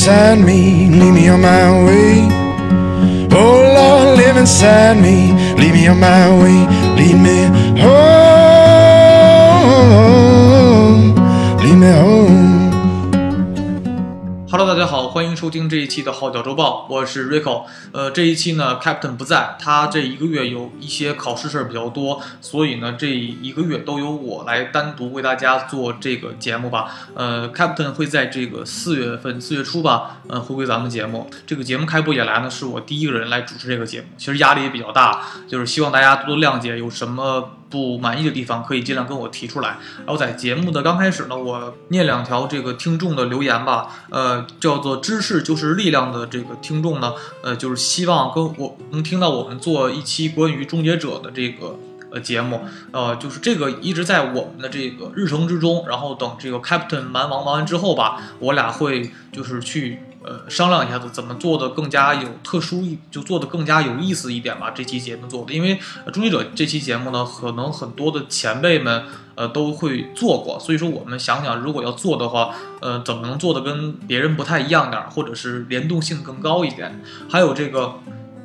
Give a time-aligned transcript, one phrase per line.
[0.00, 2.26] inside me, lead me on my way.
[3.32, 5.30] Oh Lord, live inside me,
[5.60, 6.56] lead me on my way,
[6.96, 7.59] lead me
[15.40, 17.64] 收听这一期的号角周报，我是 Rico。
[17.92, 26.94] 呃，这一期呢，Captain 不在，他这一个月有一些考试事儿比较多，所以呢，这一个月都由我来单独为大家做这个节目吧。
[27.14, 31.30] 呃，Captain 会在这个四月份四月初吧，呃，回归咱们节目。
[31.46, 37.52] 这个节目开播以来呢，是我第一个人来主持这个节目，其实压力也比较大，就是希望大家多多谅解，有什么。
[37.70, 39.78] 不满意的地方可以尽量跟我提出来。
[39.98, 44.04] 然后在节目的刚开始呢，我念两条这个听众的留言吧。
[44.10, 51.78] 呃，叫做“知识就是力量”的这个听众呢，呃，就是希望跟我能听到我们做一期关于终结者的这个
[52.10, 52.60] 呃节目。
[52.90, 55.84] 呃，就是这个一直在我们的这个日程之中。
[55.88, 60.00] 然后等这个 Captain 蛮王忙完之后吧，我俩会就是去。
[60.22, 64.70] 呃，商量一下子怎么做的更加有特殊一，就做的更加有意思一点吧。
[64.70, 65.76] 这期节目做的，因为
[66.10, 69.04] 《终结者》这期节目呢，可能很多的前辈们
[69.34, 77.02] 呃都会做过，所以说我们想想，如果要做的话，呃，怎么能做的跟别人不太一样点，或者是联动性更高一点？
[77.30, 77.94] 还有这个。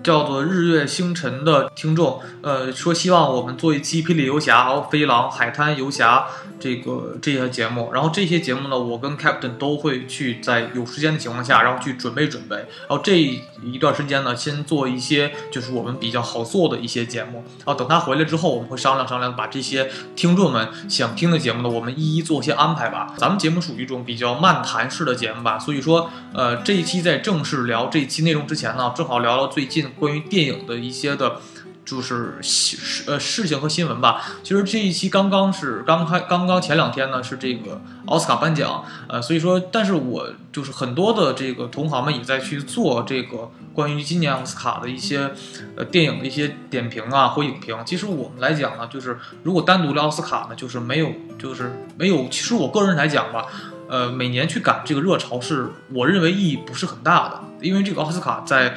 [0.06, 6.28] 叫做日月星辰的听众，呃，说希望我们做一期霹雳游侠，还有飞狼、海滩游侠
[6.59, 7.89] 这个这些节目。
[7.92, 12.56] 然后这些节目呢，我跟 Captain 都会去在有时间的情况下，然后去准备准备。
[12.56, 17.44] 然后这一段时间呢，先做一些就是我们比较好做的一些节目。
[17.64, 23.14] 啊等他回来之后，我们会商量商量，把这些听众们想听的节目呢，我们一一做些安排吧。
[23.17, 29.86] 咱们节目属于一种比较漫谈式的节目吧，所以说，呃，这一期在正式聊这一期内容之前呢，正好聊聊最近。
[29.97, 31.40] 关于电影的一些的，
[31.86, 34.23] 就是事呃事情和新闻吧。
[34.44, 45.31] 其实这一期刚刚是刚开，刚刚前两天呢是这个奥斯卡颁奖，呃，所以说，但是我就是很多的这个同行们也在去做这个关于今年奥斯卡的一些
[45.78, 47.78] 呃电影的一些点评啊或影评。
[47.85, 52.28] 其实我们来讲呢，就是如果单独聊奥斯卡呢，就是没有，就是没有。
[52.29, 53.45] 其实我个人来讲吧，
[53.88, 58.75] 呃，每年去赶这个热潮是我认为意义不是很大的，因为这个奥斯卡在。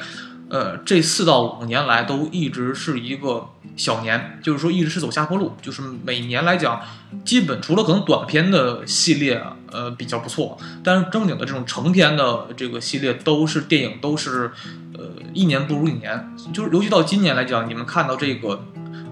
[0.49, 5.53] 呃，这四到五年来都一直是一个小年，就是说一直是走下坡路。
[5.61, 6.81] 就是每年来讲，
[7.23, 14.51] 基本除了可能短片的系列，呃比较不错，但是正经的这种成片的这个系列都是电影，都是
[14.97, 15.05] 呃
[15.35, 16.35] 一年不如一年。
[16.51, 18.55] 就是尤其到今年来讲，你们看到这个《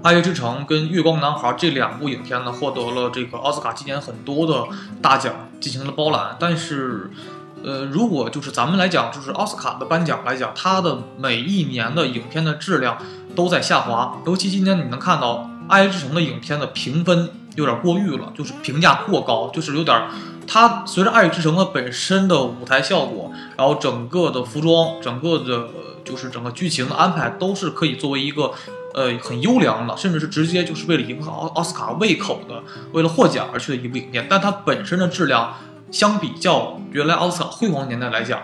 [0.02, 4.68] 爱乐之城》跟《月光男孩》这两部影片呢，获得了这个奥斯卡今年很多的
[5.04, 7.12] 大奖，进行了包揽，但是。
[7.68, 12.98] 呃，如果就是咱们来讲，就是奥斯卡的颁奖来讲，它的每一年的影片的质量
[13.36, 14.22] 都在下滑。
[14.26, 15.36] 尤其今年你能看到
[15.68, 20.02] 《爱之城》的影片的评分有点过誉了，就是评价过高，就是有点
[20.48, 25.68] 它随着《爱乐之城》的本身的舞台效果，然后整个的服装，整个的
[26.06, 28.54] 就是整个剧情的安排，都是可以作为一个
[28.94, 32.64] 呃很优良的，甚至是直接就是为了迎合奥奥斯卡胃口的，
[32.94, 34.26] 为了获奖而去的一部影片。
[34.30, 35.54] 但它本身的质量。
[35.92, 38.42] 相比较原来奥斯卡辉煌年代来讲，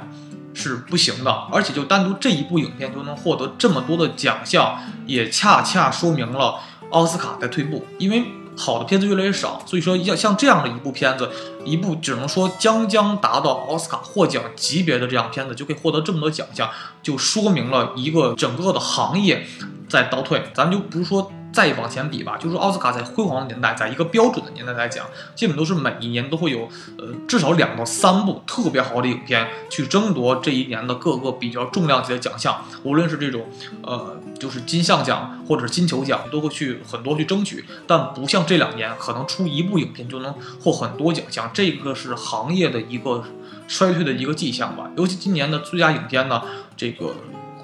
[0.54, 1.32] 是不行的。
[1.52, 6.60] 而且就单独这一部影片就能获得这么多的奖项，也恰恰说明了
[6.92, 7.86] 奥斯卡在退步。
[7.98, 11.30] 因为好的片子越来越少，所以说要像这样的一部片子，
[11.66, 16.70] 一部只能说将将达到奥斯卡获奖级别的这样片子，就可以获得这么多奖项，
[17.02, 19.46] 就说明了一个整个的行业
[19.90, 20.44] 在倒退。
[20.54, 21.32] 咱就不是说。
[21.54, 25.06] 再往前比吧，就是奥斯卡在辉煌的年代，在一个标准的年代来讲，
[25.36, 33.46] 基本都是每一年都会有，呃，至少两到三部特别好的影片去争夺这一年的各个比较重量级的奖项，无论是这种，
[33.84, 37.64] 呃，就是金像奖或者金球奖，都会去很多去争取。
[37.86, 43.24] 但不像这两年，可能出一部影片就能获很多奖项，这个是行业的一个
[43.68, 44.90] 衰退的一个迹象吧。
[44.98, 46.42] 尤其今年的最佳影片呢，
[46.76, 47.14] 这个。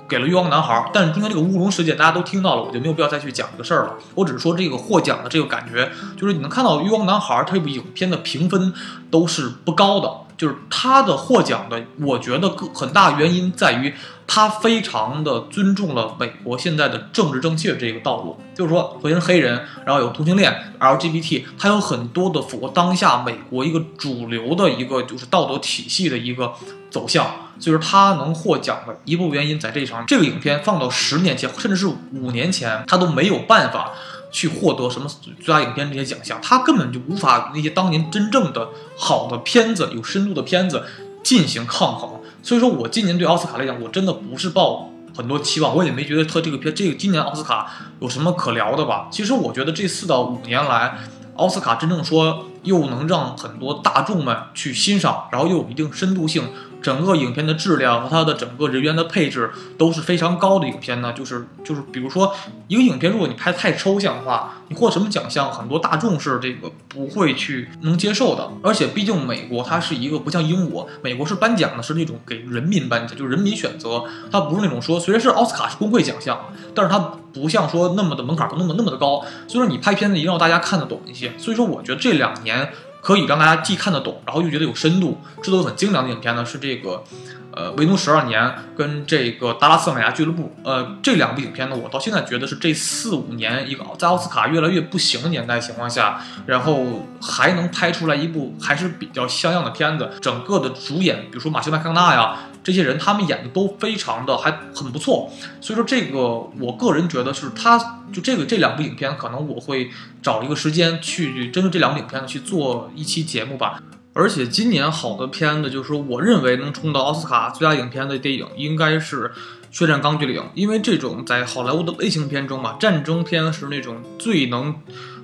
[0.09, 3.93] 给了《月光男孩》，但是今天这个乌龙事件大家都听到了，我就没有必要再去讲这个事儿了。
[4.15, 8.73] 我只是说这个获奖的这个感觉，就是你能看到《月光男孩》这部影片的评分
[9.11, 13.93] 都是不高的，就是他的获奖的，我觉得很大原因在于
[14.25, 26.53] 他非常的尊重了美国现在的政治正确这个道路，就是说首先是黑人，然后有同性恋 LGBT，他有很多的符合当下美国一个主流的一个就是道德体系的一个
[26.89, 27.25] 走向。
[27.59, 33.91] 就是他能获奖的一部分原因在这一场，这个影片放到十年前，甚至是五年前，他都没有办法
[34.31, 40.83] 去获得什么最佳影片这些奖项，他根本就无法那些当年真正的好的片子、有深度的片子
[41.21, 42.11] 进行抗衡。
[42.41, 47.69] 所以说我今年对奥斯卡来讲，我真的不是抱很多期望，我也没觉得他这个片，这个今年奥斯卡
[47.99, 49.09] 有什么可聊的吧？
[49.11, 50.97] 其实我觉得这四到五年来，
[51.35, 56.43] 奥斯卡真正说又能让很多大众们去欣赏，然后又有一定深度性。
[56.81, 62.33] 整个影片的质量和它的整个人员的配置都是非常高的影片呢，就是就是比如说
[62.69, 68.49] 一个影片，如果你拍太抽象的话，你获什么奖项，很多大众是这个不会去能接受的。
[68.63, 76.39] 而且毕竟美国它是一个不像英国，美国是颁奖的是那种给人民颁奖，就是人民选择，它不是那种说虽然是奥斯卡是工会奖项，
[76.73, 76.97] 但是它
[77.33, 79.19] 不像说那么的门槛不那么那么的高，
[79.49, 81.33] 所以说你拍片子一定要大家看得懂一些。
[81.37, 82.48] 所以说我觉得这两年。
[82.49, 82.69] 年
[83.01, 87.03] 可以让大家既看得懂，然后又觉得有深度、制作很精良的影片呢，是这个，
[87.51, 88.43] 呃，《维奴十二年》
[88.75, 90.43] 跟这个《达拉斯马尼亚俱乐部》。
[90.63, 100.09] 呃，这两部影片呢，我到现在觉得是这四五年一个在奥斯卡越来越不行的年代情况下，然后还能拍出来一部还是比较像样的片子。
[100.21, 102.37] 整个的主演，比如说马修麦康纳呀。
[102.63, 106.19] 这些人他们演的都非常的还很不错，所以说这个
[106.59, 109.89] 我个人觉得是他就这个这两部影片，可能我会
[110.21, 113.81] 找一个时间去针对这两部影片去做一期节目吧。
[114.13, 119.23] 而且今年好的片子，就是说我认为能冲到奥斯卡最佳影片的电影，应该是
[119.71, 124.75] 《血战钢锯岭》，因为这种在好莱坞的类型片中嘛，战争片是那种最能，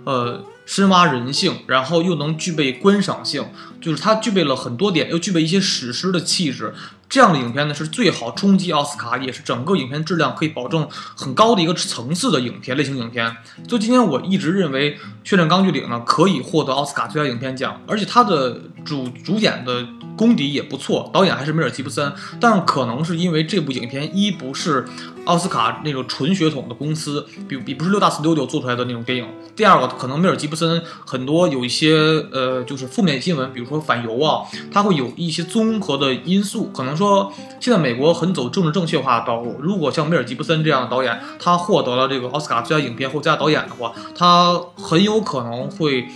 [0.06, 0.46] 呃。
[0.68, 3.46] 深挖人性，然后又能具备观赏性，
[3.80, 6.74] 就是它具备了很多点，又具备一些史诗的气质。
[7.08, 13.36] 这样的影片呢，是最好冲击奥斯卡，也是整个影片质量可以保证很高的一个层次的影片类型影片。
[13.68, 19.88] 就今天我一直认为《血战钢锯岭》呢可以获得奥斯卡最佳影片奖，而且它的主主演的
[20.18, 22.12] 功底也不错，导演还是梅尔吉布森。
[22.40, 24.86] 但可能是因为这部影片一不是
[25.26, 29.28] 奥斯卡那种纯血统的公司，比比不是六大 studio 做出来的那种电影。
[29.56, 31.96] 第二个，可能梅尔吉布森很多有一些
[32.32, 34.42] 呃就是负面新闻，比如说反犹啊，
[34.72, 36.96] 它会有一些综合的因素，可能。
[36.96, 37.30] 说
[37.60, 39.58] 现在美国很走政治正确化的道路。
[39.60, 46.08] 如果像梅尔吉布森这样的导演，他获得了这个奥斯卡最佳影片或最佳导演的话，他很有可能会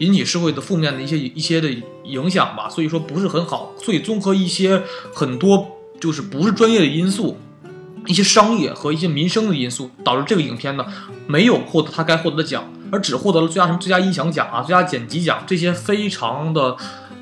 [0.00, 1.68] 引起社会的负面的一些一些的
[2.02, 2.68] 影响吧。
[2.68, 3.70] 所以说不是很好。
[3.80, 4.82] 所以综合一些
[5.14, 5.68] 很多
[6.00, 7.36] 就是不是专业的因素，
[8.06, 10.84] 一些商业和一些民生的因素，导致这个影片呢
[11.26, 16.76] 没有获得他该获得的奖，而只获得了最佳什么最佳音响奖啊、最佳剪辑奖这些非常的。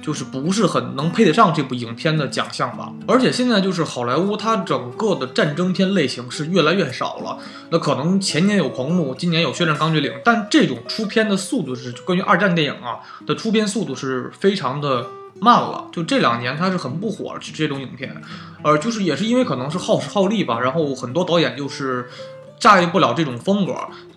[0.04, 7.38] 就是不是很能配得上这部影片的奖项吧，而且现在就是好莱坞它整个的战争片类型是越来越少了。
[7.70, 15.06] 那可能前年有《狂怒》，今年有《血战钢锯岭》，但这种出片的速度是关于二战电影啊的出片速度是非常的
[15.42, 15.88] 慢了。
[15.92, 18.22] 就这两年它是很不火这种影片，
[18.62, 22.08] 呃，就是也是因为可能是耗时耗力吧，然后很多导演就是
[22.58, 23.74] 驾驭不了这种风格。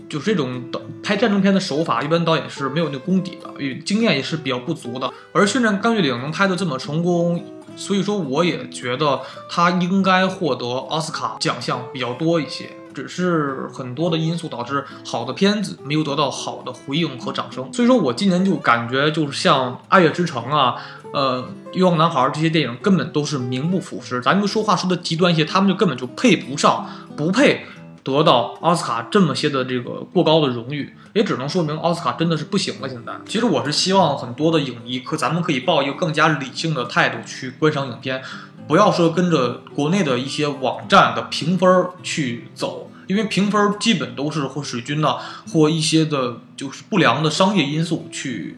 [0.08, 0.62] 就是这种
[1.02, 3.50] 拍战争片的手法，一般导演是没有那功底的，
[3.84, 5.12] 经验也是比较不足的。
[5.34, 7.44] 而《血战钢锯岭》能拍得这么成功，
[7.76, 9.20] 所以说我也觉得
[9.50, 12.70] 他应该获得奥斯卡奖项比较多一些。
[12.94, 17.74] 只是很多的因素导致好的片子没有得到好的回应和掌声。
[17.74, 20.76] 所以说我今年就感觉就是像《爱乐之城》啊，
[21.16, 21.42] 呃，
[21.72, 24.22] 《欲望男孩》这些电影根本都是名不副实。
[24.22, 26.86] 咱就说话说的极端一些，他们就根本就配不上，
[27.16, 27.66] 不配。
[28.04, 32.88] 得到奥斯卡这么些的这个过高的荣誉，也只能说明奥斯卡真的是不行了。
[32.88, 38.22] 现在，其实我是希望很多的影迷可咱们可以抱一个更加理性的态度去观赏影片，
[38.68, 45.16] 不要说跟着国内的一些网站的评分去走，因为评分基本都是或水军呢，
[45.52, 48.56] 或一些的就是不良的商业因素去，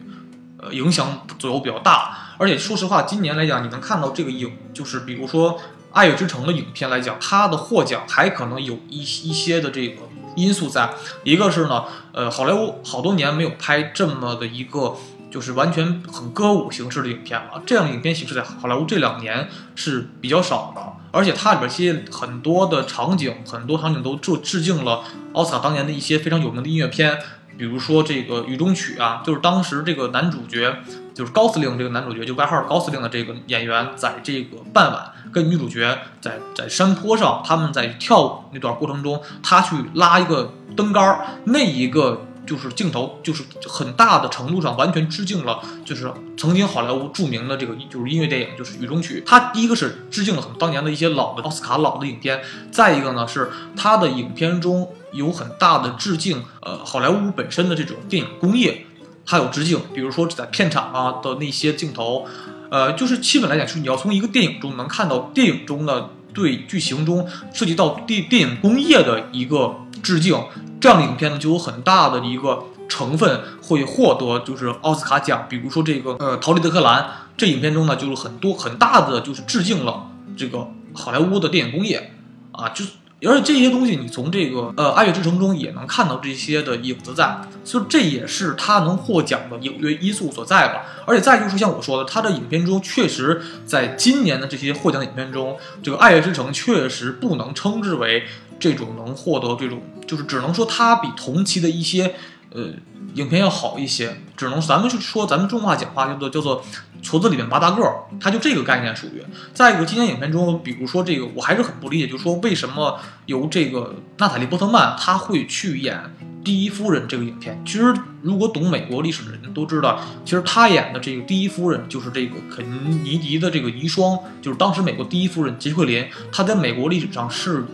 [0.58, 2.27] 呃，影响左右比较大。
[2.38, 5.58] 而且说实话，今年来讲，你能看到这个影，就是比如说。
[5.90, 10.02] 《爱乐之城》的影片来讲，它的获奖还可能有一一些的这个
[10.36, 10.90] 因素在。
[11.24, 14.94] 一个是呢，呃，好莱坞好多年没有拍这么的一个
[15.30, 17.62] 就是完全很歌舞形式的影片了。
[17.64, 25.02] 这样的影片形式在好莱坞这两年是比较少的，而且它里边其实很多的场景，很多场景都致致敬了
[25.32, 27.18] 奥斯卡当年的一些非常有名的音乐片。
[27.58, 30.74] 比如说这个《雨中曲》啊，就是当时这个男主角
[31.12, 49.20] 就是高司令这个男主角，就外号高司令的这个演员，在这个傍晚跟女主角在在山坡上，他们在跳舞那段过程中，他去拉一个灯杆儿，那一个就是镜头，就是很大的程度上完全致敬了，就是曾经好莱坞著名的这个就是音乐电影，就是《雨中曲》。
[49.28, 54.88] 他第一个是致敬了很当年的一些老的奥斯卡老的影片，再一个呢是他的影片中。
[55.12, 58.86] 有很大的致敬，呃，好莱坞本身的这种电影工业，
[59.24, 59.80] 它有致敬。
[59.94, 62.26] 比如说在片场啊的那些镜头，
[62.70, 70.44] 呃，就是基本来讲，就是你要从一个电影中能看到电影中的对剧情中涉及到电电影工业的一个致敬，
[70.80, 75.46] 这样的影片呢，就有很大的一个成分会获得就是奥斯卡奖。
[75.48, 77.02] 比如说这个呃《逃离德克兰》
[77.36, 82.12] 这影片中呢，就是很多很大的就是致敬了这个好莱坞的电影工业，
[82.52, 82.84] 啊，就。
[83.24, 90.82] 而且这些东西你从这个呃《爱乐之城》中也能看到这些的影子在，所以这也是他能获奖的影乐因素所在吧。
[91.04, 98.24] 而且再就是像我说的，他的影片中确实在今年的这些获奖影片中，这个《爱乐之城》确实不能称之为
[98.60, 102.14] 这种能获得这种，就是只能说它比同期的一些
[102.52, 102.68] 呃
[103.14, 106.64] 影片要好一些，只能咱们就说咱们中话讲话叫做叫做。
[107.02, 109.22] 矬子里面拔大个儿，它就这个概念属于。
[109.54, 116.00] 再一个，今年影片中，比如说这个，我还是很不理解，就是说为什么由这个娜塔莉波特曼她会去演
[116.44, 117.60] 第一夫人这个影片？
[117.64, 122.64] 其实，如果懂美国历史的人都知道，其实她演的这个第一夫人就是这个肯
[123.04, 126.06] 尼迪的这个遗孀，就是当时美国第一夫人杰奎琳。
[126.32, 127.64] 她在美国历史上是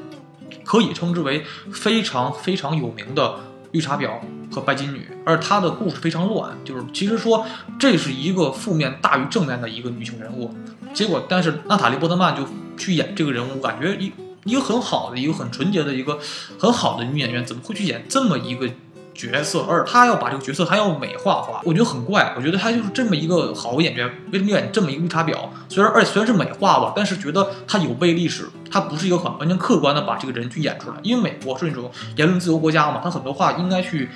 [0.65, 3.37] 可以称之为非常非常有名的。
[3.73, 4.09] 绿茶婊
[4.55, 7.45] 和拜金女，而她的故事非常乱，就是其实说
[7.79, 10.55] 这是一个负面大于正面的一个女性人物，
[10.95, 12.45] 结果但是娜塔莉波特曼就
[12.77, 14.13] 去演这个人物，感觉一
[14.45, 16.19] 一个很好的一个很纯洁的一个
[16.59, 18.71] 很好的女演员，怎么会去演这么一个？
[19.17, 22.35] 角色，而她要把这个角色还要美化化，我觉得很怪。
[22.37, 25.39] 我觉得她就是这么一个好演员，为什么演这么一个绿茶婊？
[25.69, 30.97] 虽然而且虽然是美化吧，但是觉得她有背历史，她不是一个很完全客观的把这个人去演出来。
[31.05, 34.09] 因为美国是那种言论自由国家嘛，她很多话应该去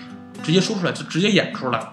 [0.43, 1.93] 直接说出来，就直接演出来。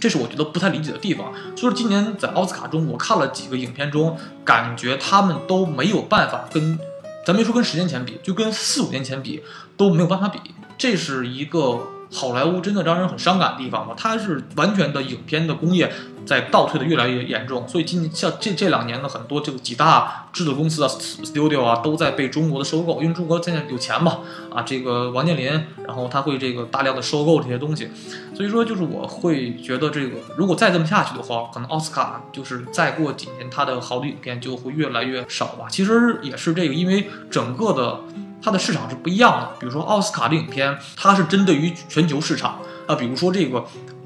[0.00, 1.32] 这是我觉得不太理解的地方。
[1.56, 6.78] 所以今年在奥斯卡中，我看了几个影片中，感觉他们都没有办法跟，
[7.26, 9.42] 咱别说跟十年前比，就跟四五年前比
[9.76, 10.38] 都没有办法比。
[10.76, 11.88] 这是一个。
[12.10, 13.94] 好莱坞真的让人很伤感的地方吗？
[13.96, 15.92] 它是完全的影片的工业
[16.24, 25.50] 在倒退的越来越严重，所以今年像这这两年的很多这个几大制作公司啊，studio 啊，都在被中国的收购，因为中国现在有钱嘛，啊，这个王健林，
[25.86, 27.90] 然后他会这个大量的收购这些东西，
[28.34, 35.66] 所以说就是我会觉得这个如果再这么下去的话，可能奥斯卡就是再过几年它的好的影片就会越来越少吧。
[35.70, 38.00] 其实也是这个，因为整个的。
[38.40, 42.94] 它的市场是不一样的，比如说奥斯卡的影片，它是针对于全球市场啊。
[42.94, 43.64] 比如说这个，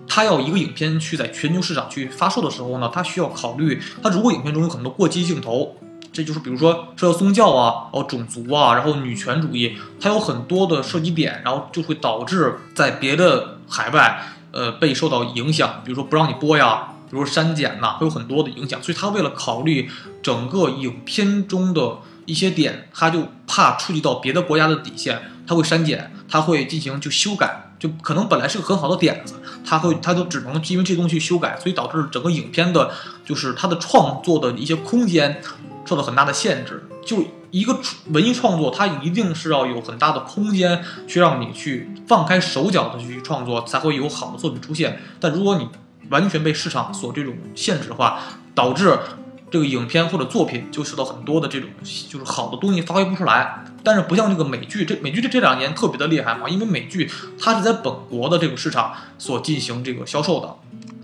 [0.09, 5.77] 它要一个影片去在全球市场去发售的时候呢，它需要考虑，它如果影片中有很多过激镜头，
[6.13, 18.83] 这就是比如说涉及宗教啊、哦种族啊，然后女权主义，它有很多的涉及点，然后就会导致在别的海外呃被受到影响，比如说不让你播呀，比如说删减呐，会有很多的影响。
[18.83, 19.91] 所以它为了考虑
[20.23, 21.99] 整个影片中的。
[22.27, 32.91] 一些点，他就怕触及到别的国家的底线，他会删减，他会进行就修改，就可能本来是个很好的点子，他会他都只能因为这东西修改，所以导致整个影片的，
[33.25, 35.43] 就是他的创作的一些空间
[35.85, 36.89] 受到很大的限制。
[37.05, 37.77] 就一个
[38.11, 45.01] 文艺创作，它一定是要有很大的空间去让你去放开手脚的去创作，才会有好的作品出现。
[45.19, 45.69] 但如果你
[46.09, 48.21] 完全被市场所这种限制的话，
[48.55, 48.99] 导致。
[49.53, 51.69] 这个影片或者作品就受到很多的这种
[52.09, 60.57] 就是好的东西发挥不出来，但是不像这个美剧，这美剧这这两年特别的厉害嘛，因为美剧它是在本国的这个市场所进行这个销售的。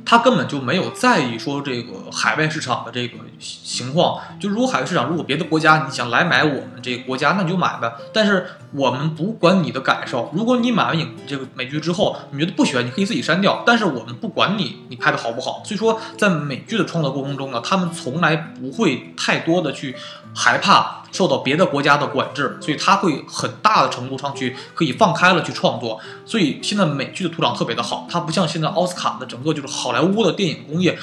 [0.09, 7.93] 他根本就没有在意说这个海外市场的这个情况，就如果海外市场如果别的国家你想来买我们这个国家，那你就买呗。
[8.11, 13.63] 但是我们不管你的感受，如果你买完影这个美剧之后，你觉得不喜欢，你可以自己删掉。
[13.67, 15.63] 但是我们不管你你拍的好不好。
[15.63, 19.95] 所以说在美剧的创作过程中呢，他们从来不会太多的去
[20.39, 20.95] 害怕。
[21.11, 25.99] 受到别的国家的管制，所以他会很大的程度上去可以放开了去创作。
[26.27, 30.99] 所以现在美剧的土壤特别的好，它不像现在奥斯卡的整个就是好莱坞的电影工业，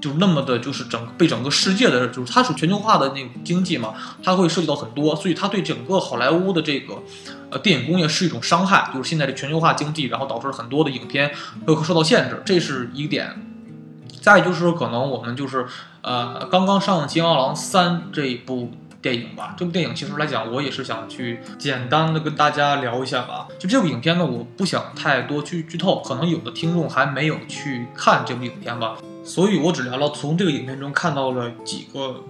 [0.00, 6.94] 就那么的就是整被整个世界的就是它属全球化的那种经济嘛，它会涉及到很多，所以它对整个好莱坞的这个
[7.50, 8.90] 呃电影工业是一种伤害。
[8.94, 11.30] 就是现在这全球化经济，然后导致很多的影片
[11.66, 13.53] 会受到限制，这是一点。
[14.24, 15.66] 再就是，可能我们就是
[16.00, 18.72] 呃刚刚上《金刚狼三》这一部。
[19.04, 23.46] 电影吧，这部电影其实来讲，我也是想去简单的跟大家聊一下吧。
[23.58, 32.24] 就这部影片呢，我不想太多去剧透，可能有的听众还没有去看这部影片吧，所以我只聊了从这个影片中看到了几个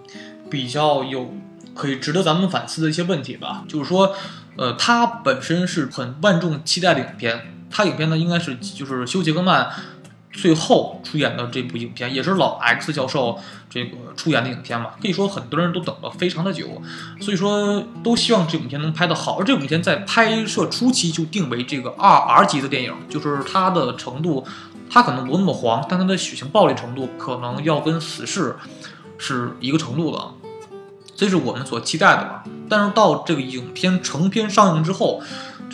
[0.50, 1.32] 比较有
[1.76, 3.62] 可以值得咱们反思的一些问题吧。
[3.68, 4.12] 就是说，
[4.56, 9.70] 呃，它本身是很万众期待的影片，它影片呢应该是就是休·杰克曼。
[10.34, 13.38] 最后出演的这部影片也是老 X 教授
[13.70, 16.82] 这个出演的影片嘛，可以说很多人都等了非常的久，
[17.20, 19.38] 所以说都希望这部影片能拍得好。
[19.38, 22.10] 而这部影片在拍摄初期就定为这个二
[22.42, 24.44] R 级的电影，就是它的程度，
[24.90, 28.56] 它可能不那么黄，但它的血腥暴力程度可能要跟死侍
[29.16, 30.34] 是一个程度的，
[31.14, 32.42] 这是我们所期待的吧。
[32.68, 35.22] 但是到这个影片成片上映之后。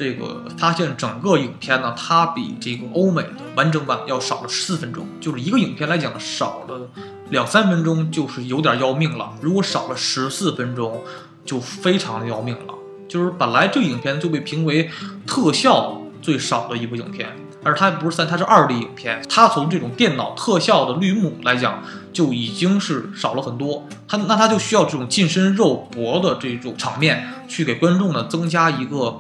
[0.01, 6.89] 这个发现整个影片呢，它比这个欧美的完整版要少了十四分钟，就是一个影片来讲少了
[7.29, 9.35] 两三分钟，就是有点要命了。
[9.43, 11.03] 如果少了十四分钟，
[11.45, 12.73] 就非常的要命了。
[13.07, 14.89] 就是本来这个影片就被评为
[15.27, 17.29] 特效最少的一部影片，
[17.63, 23.87] 而它不是三，它是二 D 影片，它从这种电脑特效的绿幕来讲，就已经是少了很多。
[24.09, 29.19] 它那它就需要这种近身肉搏的这种场面，去给观众呢增加一个。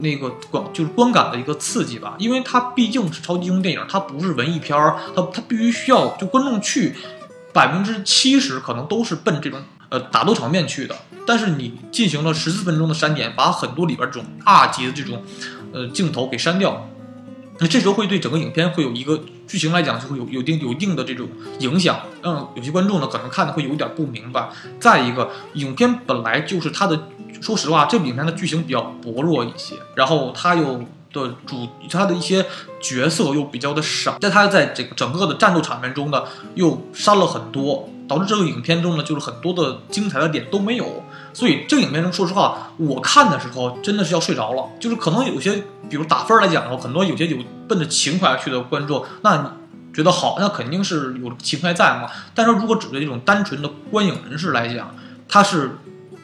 [0.00, 6.94] 那个观就是观感的一个刺激吧，因为它毕竟是超级英雄电影，它不是文艺片儿，它它必须需要就观众去
[7.52, 10.96] 百分之七十可能都是奔这种呃打斗场面去的。
[11.26, 15.22] 但是你进行了十四分钟的删减，把很多里边这种二级的这种
[15.72, 16.88] 呃镜头给删掉，
[17.58, 21.28] 那这时候会对整个影片会有一个剧情来讲就会有有定有一定的这种
[21.58, 24.48] 影响，让有些观众呢可能看的会有点不明白。
[24.78, 27.08] 再一个，影片本来就是它的。
[27.40, 32.44] 说实话，这部影片的剧情比较薄弱一些，然后它又的主，它的一些
[32.80, 36.22] 角色又比较的少，在它在这个整个的战斗场面中呢，
[36.54, 41.04] 又删了很多，导致这个影片中呢，就是很多的精彩的点都没有。
[41.32, 44.64] 所以这个影片中，说实话，我看的时候真的是要睡着了。
[44.80, 47.38] 就是可能有些，比如打分来讲的话，很多有些有
[47.68, 52.10] 奔着情怀去的观众，那你觉得好，那肯定是有情怀在嘛。
[52.34, 54.94] 但是如果只对这种单纯的观影人士来讲，
[55.28, 55.78] 他是。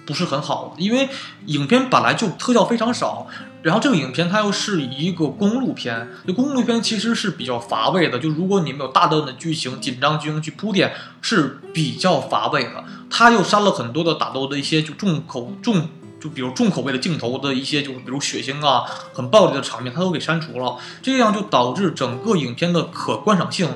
[0.05, 1.09] 不是很好，因为
[1.47, 3.27] 影片本来就特效非常少，
[3.63, 8.19] 然后这个影片它又是一个公路片，就公路片其实是比较乏味的。
[8.19, 12.85] 就如果你没有大段的剧情、紧张剧情去铺垫，是比较乏味的。
[13.09, 15.89] 它又删了很多的打斗的一些就重口重，
[16.21, 20.77] 就比如重口味的镜头的一些，就比如血腥啊、很暴力的场面，它都给删除了。
[21.01, 23.69] 这样就导致整个影片的可观赏性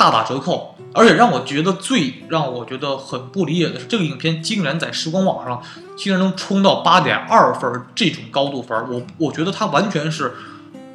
[0.00, 0.74] 大打折扣。
[0.92, 5.62] 而且让我觉得最让我觉得很不理解的是，这个影片竟然在时光网上
[5.96, 10.32] 竟然能冲到八点二分这种高度分，我我觉得它完全是，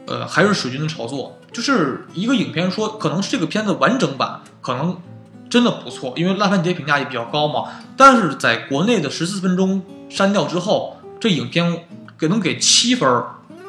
[0.07, 1.39] 呃，还是水军的炒作。
[1.53, 4.97] 就是一个影片说，可能是这个片子完整版可能
[5.49, 7.69] 真的不错，因为烂番茄评价也比较高嘛。
[7.95, 11.85] 但是在国内的十四分钟删掉之后，这影片
[12.17, 13.23] 给能给七分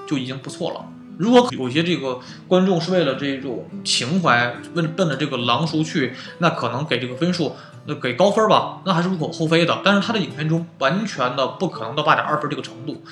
[0.09, 0.85] 就已经不错了。
[1.19, 9.81] 如果有些这个观众是为了这种情怀，奔奔着这个狼叔去，那可能给这个分数，那给高分吧，那还是无可厚非的。
[9.83, 13.03] 但是他的影片中完全的不可能到八点二分这个程度，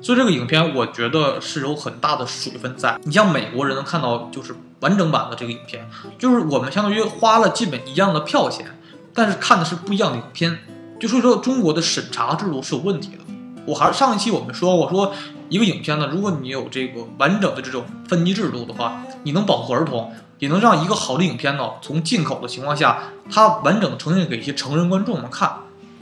[0.00, 2.98] 所以这个影片我觉得是有很大的水分在。
[3.04, 5.86] 你像美国人能看到就是完整版的这个影片，
[6.18, 8.78] 就是我们相当于花了基本一样的票钱，
[9.12, 10.58] 但是看的是不一样的影片，
[10.98, 13.18] 就所以说中国的审查制度是有问题的。
[13.66, 15.12] 我还上一期我们说过说。
[15.52, 25.52] 一个影片呢，如果你有这个完整的这种分级制度的话，你能保护儿童，也能让一个好的影片呢，从进口的情况下，它完整呈现给一些成人观众们看，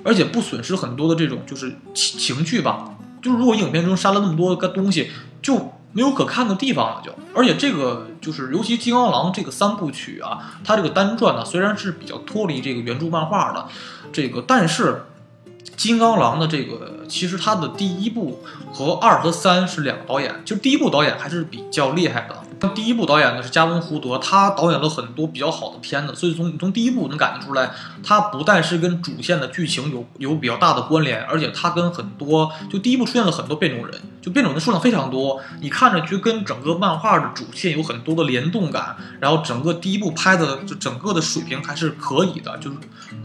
[0.04, 2.90] 而且不损失很多的这种就是情情趣吧。
[3.20, 5.10] 就是如果影片中删了那么多个东西，
[5.42, 7.12] 就没有可看的地方了，就。
[7.34, 13.66] 而且这个就是尤其《金刚狼》这个三部曲啊，它这个单传呢，虽然是比较脱离这个原著漫画的，
[14.12, 15.06] 这个但是。
[15.76, 18.40] 金刚狼的这个，其实他的第一部
[18.73, 22.37] 和二和三是两个导演，就第一部导演还是比较厉害的。
[22.75, 27.70] 第一部导演呢是加文·胡德，他导演了很多比较好的片子，所以从从第一部能感觉出来，
[28.03, 42.76] 他不但是跟主线的剧情有有比较大的关联，而且他跟很多就第一部出现了很多变种人，就变种的数量非常多，你看着就跟整个漫画的主线有很多的联动感，然后整个第一部拍的就整个的水平还是可以的，就是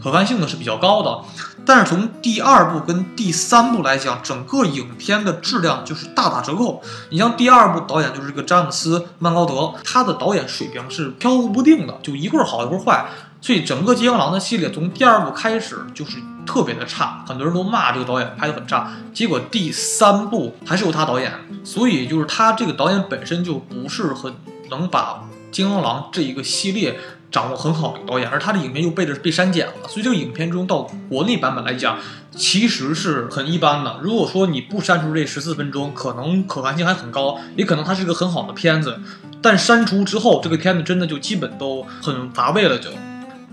[0.02, 1.20] 可看性呢是比较高的。
[1.64, 6.80] 但是从第二部跟第三部来讲，整个影片的质量就是大打折扣。
[7.10, 13.06] 你像第二部导演就是这个詹姆斯·曼高德，他的导演水平是飘忽不定的，就一会儿好一会儿坏。
[13.46, 18.90] 所以整个金刚狼的系列从第二部开始就是特别的差，很多人都骂这个导演拍的很差。
[19.14, 21.32] 结果第三部还是由他导演，
[21.62, 24.34] 所以就是他这个导演本身就不是很
[24.68, 26.98] 能把金刚狼这一个系列。
[27.28, 31.98] 掌握很好的导演，而他的影片又被着被删减了，所以这个影片中到国内版本来讲，
[32.34, 33.98] 其实是很一般的。
[34.00, 39.00] 如果说你不删除这十四分钟，可能可看性还很高，也可能它是一个很好的片子。
[39.42, 42.90] 但删除之后，这个片子真的就基本都很乏味了，就。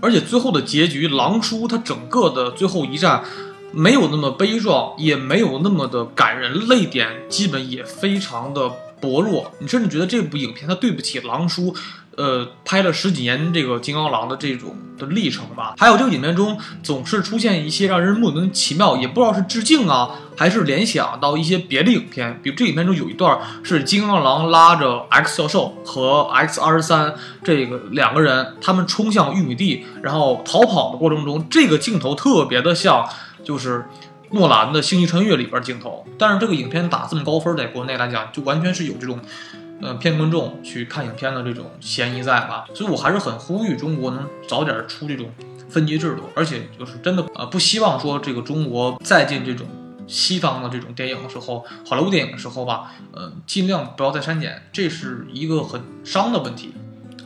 [0.00, 3.24] 而且最后的结局，狼叔他整个的最后一战，
[3.72, 8.70] 没有那么悲壮，也没有那么的感人，泪点基本也非常的
[9.04, 9.52] 薄弱。
[9.60, 11.74] 你甚至觉得这部影片它对不起狼叔。
[12.16, 22.38] 呃，拍了十几年这个金刚狼的这种的历程吧，还有这个影片中总是出现一些让人莫名其妙，也不知道是致敬啊，还是联想到一些别的影片。
[22.40, 33.08] 比如这影片中有一段是金刚狼拉着 X 教授和 X 二十三这个两个人，他们冲向玉米地，然后逃跑的过程中，这个镜头特别的像
[33.42, 33.86] 就是
[34.34, 36.04] 诺兰的《星际穿越》里边镜头。
[36.18, 39.18] 但是这个影片打这么高分，在国内来讲，就完全是有这种。
[39.82, 42.64] 呃，骗观众去看影片的这种嫌疑在吧？
[42.72, 45.28] 所以我还是很呼吁中国能早点出这种
[45.68, 49.66] 分级制度，而且就是真的呃，不希望说这个中国再进这种
[50.06, 56.72] 西方的这种电影的时候，好莱坞电影的时候吧，呃，尽量不要再删减，这是一个很伤的问题。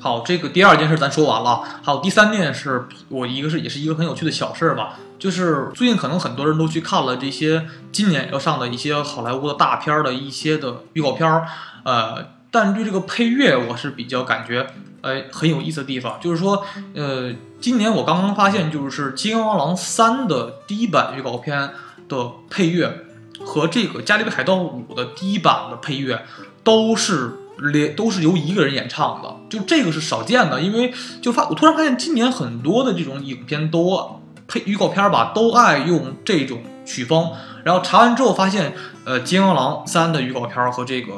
[0.01, 11.46] 好，这个第二件事咱说完了，还有第三件事，我一个是也是一个很有趣的小事儿吧，就是最近可能很多人都去看了这些今年要上的一些好莱坞的大片的一些的预告片儿，
[11.85, 14.66] 呃，但对这个配乐我是比较感觉，
[15.00, 21.70] 呃，很有意思的地方，就是说，呃，今年我刚刚发现，就是《金刚狼三》的第一版预告片
[22.09, 23.04] 的配乐
[23.44, 26.24] 和这个《加勒比海盗五》的第一版的配乐
[26.62, 27.33] 都是。
[27.61, 37.30] 连都是由一个人演唱的，就这个是少见的，因为就发我突然发现今年很多的这种影片都配预告片吧，都爱用这种曲风。
[37.64, 41.12] 然后查完之后发现，呃，《金刚狼三》的预告片和这个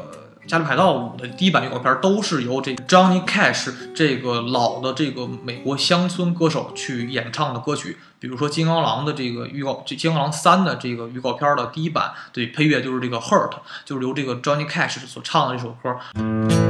[0.49, 7.99] 《加勒比海盗五》的第一版预告片都是由这个 Johnny Cash 这个老的这个美国乡村歌手去演唱的歌曲。
[8.19, 13.51] 比如说《金刚狼》的这个预告，《这金刚狼三》的这个预告片的第一版，对配乐就是这个《Hurt》，
[13.85, 16.70] 就是由这个 Johnny Cash 所唱的这首歌。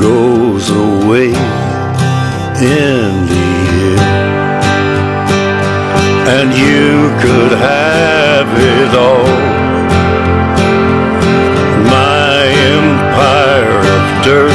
[0.00, 1.28] goes away
[2.60, 3.46] in the
[3.92, 4.16] end.
[6.36, 9.30] And you could have it all.
[11.88, 12.36] My
[12.74, 14.52] empire of dirt.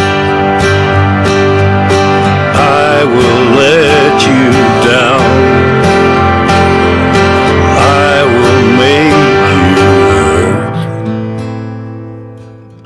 [2.56, 4.45] I will let you
[4.91, 5.24] down.
[8.04, 9.15] I will make
[9.54, 10.76] you hurt.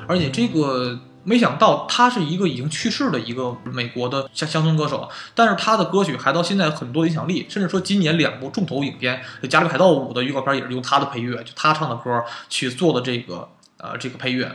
[0.08, 0.89] 而且这个
[1.23, 14.51] 没想到他是一个已经去世的一个美国的乡乡村歌手，但是他的歌曲还到现在有很多影响力，甚至说今年两部重头影片《加勒比海盗五》的预告片也是用他的配乐，就他唱的歌去做的这个呃这个配乐。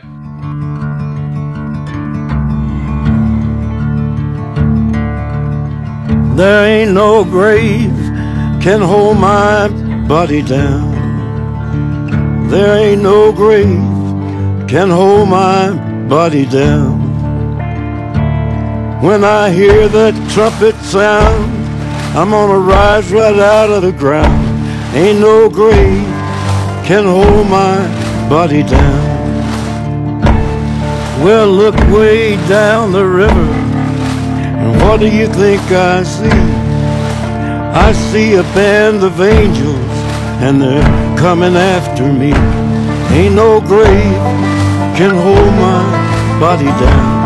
[6.36, 7.92] There ain't no grave
[8.60, 9.68] can hold my
[10.06, 10.94] body down.
[12.50, 13.80] There ain't no grave
[14.68, 15.72] can hold my
[16.08, 17.00] body down.
[19.02, 21.52] When I hear that trumpet sound,
[22.16, 24.42] I'm gonna rise right out of the ground.
[24.94, 26.06] Ain't no grave
[26.86, 27.76] can hold my
[28.28, 29.16] body down.
[31.24, 33.48] Well, look way down the river.
[34.62, 36.42] And what do you think I see?
[37.86, 39.90] I see a band of angels,
[40.40, 42.32] and they're coming after me.
[43.16, 44.46] Ain't no grave
[44.96, 45.95] can hold my
[46.38, 47.16] body down.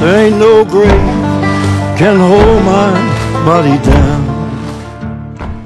[0.00, 0.88] There ain't no grave
[1.98, 2.92] can hold my
[3.44, 4.24] body down.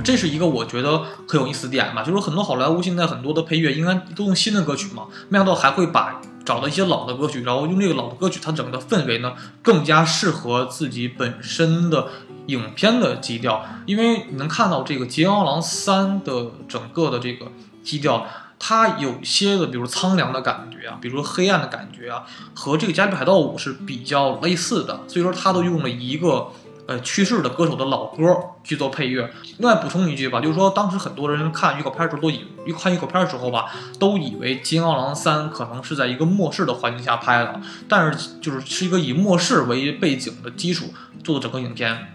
[0.03, 12.09] 这是一个我觉得很有意思的点吧，就是很多好莱坞现在很多的配乐应该都用新的歌曲嘛，没想到还会把找到一些老的歌曲，然后用这个老的歌曲，它整个的氛围呢更加适合自己本身的
[12.47, 17.47] 影片的基调，因为你能看到这个《金刚狼三》的整个的这个
[17.85, 18.27] 基调。
[18.63, 26.53] 它有些的，比如苍凉的感觉啊，比如说黑暗的感觉啊，和这个《加勒比海盗五》是比较类似的，所以说它都用了一个
[26.87, 28.23] 呃去世的歌手的老歌
[28.63, 29.33] 去做配乐。
[29.57, 32.45] 另外补充一句吧，就是说当时很多人看预告片的时候都以
[32.79, 40.93] 看预告片的时候吧，都以为《金刚狼三》可能是在一个末世的环境下拍的，但是就是是一个以末世为背景的基础
[41.25, 42.13] 做的整个影片。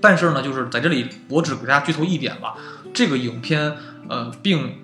[0.00, 2.54] 但是呢，就是在这里我只给大家剧透一点吧，
[2.92, 3.76] 这个影片
[4.08, 4.83] 呃并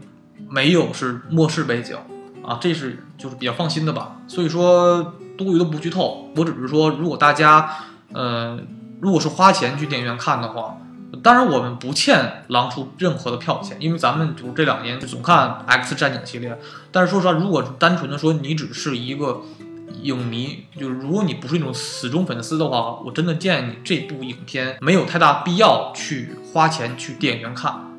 [0.51, 1.97] 没有是末世背景
[2.45, 4.17] 啊，这是就是比较放心的吧。
[4.27, 7.71] 所以说多余的不剧透，我只是说如果大家
[8.13, 8.59] 呃
[9.01, 10.77] 如果是花钱去电影院看的话，
[11.23, 16.59] 当然我们不欠狼叔任何的票钱，因为咱们就这两年总看 X 战警系列。
[16.91, 19.43] 但是说实话，如果单纯的说你只是一个
[20.03, 27.90] 影迷，就是如果你不是那种死忠粉丝的话，我真的建议你这部影片没有太大必要去花钱去电影院看，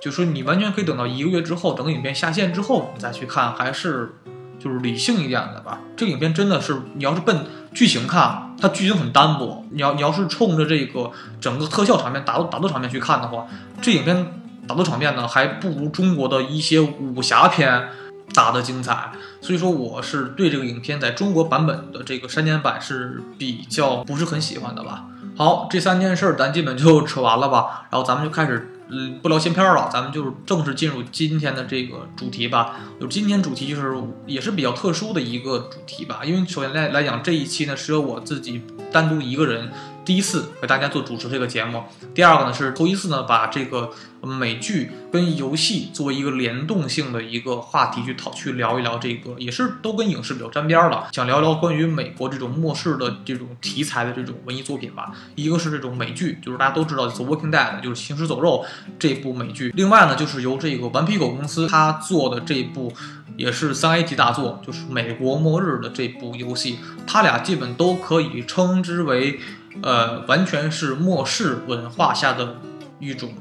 [0.00, 4.14] 就说你完全可以等到一个月之后，等影片下线之后你再去看，还是
[4.58, 5.80] 就是理性一点的吧。
[5.96, 11.10] 这个影片真的是你要是奔剧情看，它剧情很单薄；你要你要是冲着这个
[11.40, 13.46] 整个特效场面、打斗打斗场面去看的话，
[13.82, 14.32] 这影片
[14.66, 17.88] 打斗场面呢还不如中国的一些武侠片。
[18.32, 19.10] 打的精彩，
[19.40, 25.06] 所以说我是对这个影片在中国版本的这个删减版是比较不是很喜欢的吧。
[25.36, 32.80] 好，这三件事儿咱基本就扯完了吧，然后咱们就开始，嗯，不聊闲篇了，咱们就是正式进入今天的这个主题吧。
[33.00, 33.94] 就今天主题就是
[34.26, 39.70] 也是比较特殊的一个主题吧，因为首先来来讲这一期呢是由我自己单独一个人。
[40.04, 41.84] 第一次给大家做主持这个节目，
[42.14, 43.90] 第二个呢是头一次呢把这个
[44.22, 55.12] 美剧跟游戏作为一个联动性的一个话题去讨去聊一聊这个，也是都跟影视比较沾边儿的，想聊聊关于美国这种末世的这种题材的这种文艺作品吧。
[55.36, 58.64] 一个是这种美剧，就是大家都知道《The Walking Dead》，就是《行尸走肉》
[58.98, 62.92] 这部美剧；另外呢就是由这个顽皮狗公司他做的这部
[63.36, 69.38] 也是三 A 级大作，就是《美国末日》的这部游戏，他俩基本都可以称之为。
[69.82, 72.56] 呃，完全是末世文化下的
[72.98, 73.34] 一种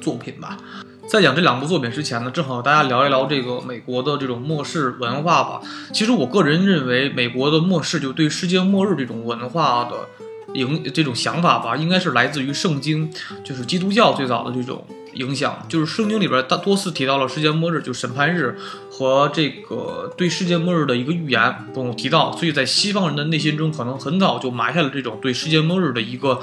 [0.00, 0.58] 作品吧。
[1.06, 5.60] 在讲这两部作品之前呢，正好大家聊一聊这个美国的这种末世文化吧。
[5.92, 10.08] 其实我个人认为，美国的末世就对世界末日这种文化的
[10.54, 13.12] 影这种想法吧，应该是来自于圣经，
[13.44, 14.84] 就是基督教最早的这种。
[15.14, 18.58] 影响就是圣经里边大多次提到了世界末日，就审判日
[18.90, 26.40] 和这个对世界末日的一个预言，不提到，所以在西方人的内心中，可能很早就埋下了这种对世界末日的一个。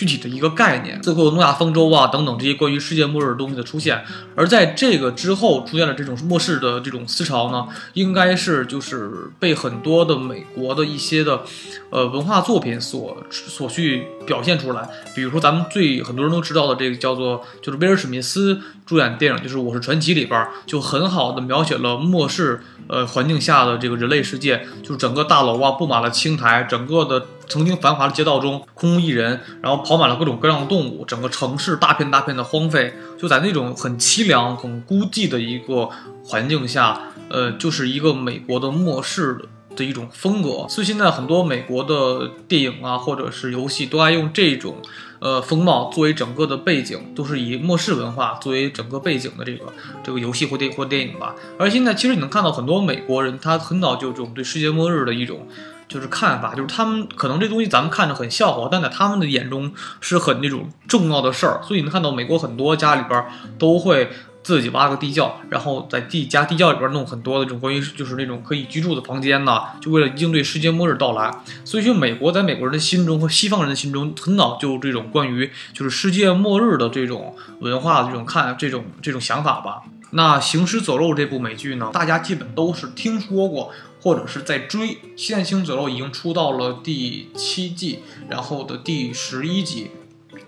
[0.00, 4.02] 具体的一个概念，最后诺亚方舟啊等等这些关于世界末日的东西的出现，
[4.34, 11.42] 而在这个之后出现了这种末世的这种思潮呢，应该是就是被很多的美国的一些的，
[11.90, 14.88] 呃文化作品所所去表现出来。
[15.14, 18.58] 比如说咱们最很多人都知道的这个叫做就是威尔史密斯
[18.90, 27.24] 主演电影就是《我是传奇》里边就很好的描写了末世呃环境下的这个人类世界，就是整个大楼啊布满了青苔，整个的。
[27.46, 35.88] 曾经繁华的街道中空无一人，然后跑满了各种各样的动物，整个城市大片大片的荒废，就在那种很凄凉、很孤寂的一个
[36.24, 39.36] 环境下，呃，就是一个美国的末世
[39.74, 40.66] 的一种风格。
[40.68, 44.76] 所以现在很多美国的电影啊，或者是游戏，都爱用这种
[45.20, 51.34] 呃风貌作为整个的背景，都是以末世文化作为整个背景的这个这个游戏或电或电影吧。
[51.58, 55.46] 而现在其实你能看到很多美国人，他很早就这种对世界末日的一种。
[55.90, 61.60] 就是看法，就是他们可能这东西咱们看着很笑话，但在他们的眼中是很那种重要的事儿。
[61.64, 63.24] 所以你能看到美国很多家里边
[63.58, 64.08] 都会
[64.42, 71.30] 自己挖个地窖，然后在地家地窖里边弄很多的这种关于就是那种可以居住的房间呢，就为了应对世界末日到来。
[71.64, 79.82] 所以说，美国在美国人的心中和西方人的心中，很早就这种关于就是世界末日的这种文化的这种看这种这种想法吧。
[80.12, 83.70] 那《行尸走肉》这部美剧呢，大家基本都是听说过。
[84.02, 87.98] 或者是在追《现行走肉》已经出到了第七季，
[88.30, 89.90] 然后的第十一集，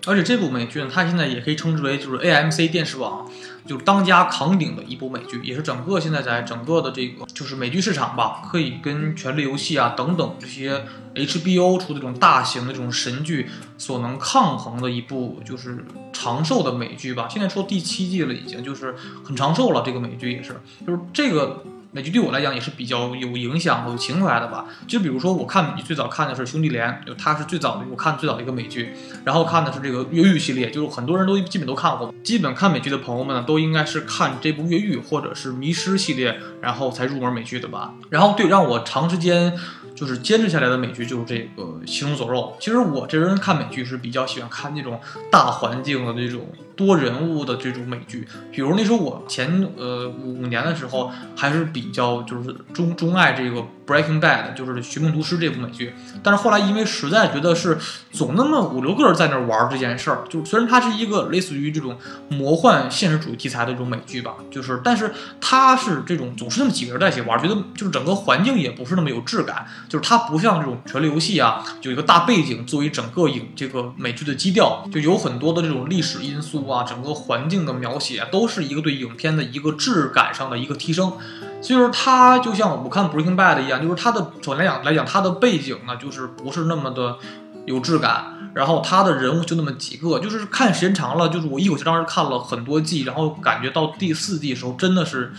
[0.05, 3.29] 而且这部美剧呢，它现在也可以称之为就是 AMC 电视网
[3.65, 10.83] 就是当家扛鼎的一部美剧，也是整个现在在整个的这个就是美剧市场吧，可以跟《权力游戏》啊等等这些
[11.15, 17.27] HBO 出的这种大型的这种神剧所能抗衡的一部就是长寿的美剧吧。
[17.29, 19.83] 现在出第七季了，已经就是很长寿了。
[19.85, 21.63] 这个美剧也是，就是这个。
[21.93, 24.65] 美剧对我来讲也是比较有影响、有情怀的吧。
[24.87, 28.95] 就比如说，我看美剧最早看的是《兄弟连》，就它是最早的，我看最早的一个美剧。
[29.23, 32.11] 然后看的是这个《越狱》系列，就是很多人都基本都看过。
[32.23, 37.93] 基本看美剧的朋友们呢，都应该是看这部《越狱》或者是《迷失》系列，然后才入门美剧的吧。
[38.09, 39.55] 然后对，让我长时间。
[39.95, 42.55] 就是坚持下来的美剧就是这个《行尸走肉》。
[42.63, 44.99] 其实我这人看美剧是比较喜欢看那种
[45.31, 48.27] 大环境的那种多人物的这种美剧。
[48.51, 55.93] 比如那时候我前呃五年的时候还是比较就是钟钟爱这个《Breaking Bad》，就是《寻梦毒师》这部美剧。
[56.21, 57.77] 但是后来因为实在觉得是
[58.11, 61.97] 总那么五六个人在那玩这件事儿，就虽然它是一个类似于这种
[62.29, 69.65] 魔幻现实主义题材的这种美剧吧，就是但是它是这种总是那么几个人在一起玩，觉得就是整个环境也不是那么有质感。
[69.89, 81.13] 就是它不像这种权力游戏啊，有一个大背景作为整个影这个美剧的基调，就有很多的这种历史因素啊，整个环境的描写都是一个对影片的一个质感上的一个提升。
[81.61, 87.17] 所以说它就像我看 Breaking Bad 一样，就是它的首先来讲来讲它的背景呢，就是不是那么的
[87.65, 88.31] 有质感。
[88.53, 95.33] 然后他的人物就那么几个，就是看时间长了，就是我一口气当时看了很多季，然后感觉到第四季的时候真的是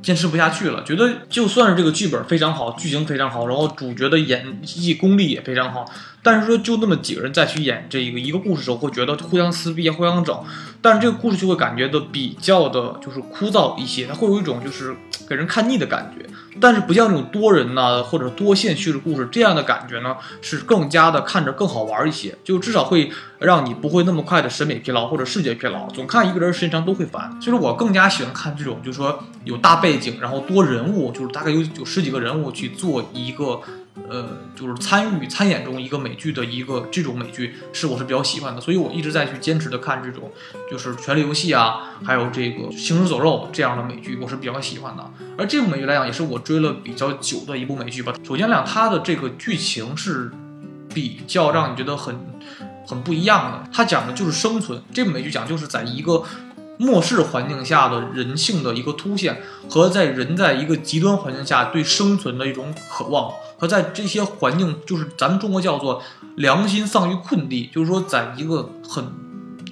[0.00, 5.84] 坚持不下去了，觉得就算是这个剧本非常好，剧情非常好，然后主角的演技功力也非常好，
[6.22, 10.40] 但是说就那么几个人再去演这一个一个故事的时候，会觉得互相撕逼、互相整，
[10.82, 14.96] 但是这个故事就会感觉的比较的就是枯燥一些，它会有一种就是
[15.28, 16.26] 给人看腻的感觉。
[16.60, 27.30] 但是不像这种多人呐，或者多线叙事故事这样的感觉呢，是更加的看着更好玩一些，就至少会让你不会那么快的审美疲劳或者视觉疲劳，总看一个人时间长都会烦。
[27.40, 33.60] 所以我更加喜欢看这种，就是说有大背景，然后多人物，就是大概有有十几个人物去做一个。
[34.08, 40.30] 呃，就是参与参演中一个美剧的一个这种美剧是我是比较喜欢的，所以我一直在去坚持的看这种
[40.70, 45.10] 就是《权力游戏》啊，还有这个《行尸走肉》这样的美剧，我是比较喜欢的。
[45.36, 48.14] 而这部美剧来讲，也是我追了比较久的一部美剧吧。
[48.24, 50.30] 首先来讲它的这个剧情是
[50.94, 52.16] 比较让你觉得很
[52.86, 54.82] 很不一样的，它讲的就是生存。
[54.92, 56.24] 这部美剧讲就是在一个。
[56.80, 66.02] 末世环境下的人性的一个凸显，和在人在一个极端环境下对生存的一种渴望，和在这些环境，就是咱们中国叫做
[66.36, 69.04] 良心丧于困地，就是说，在一个很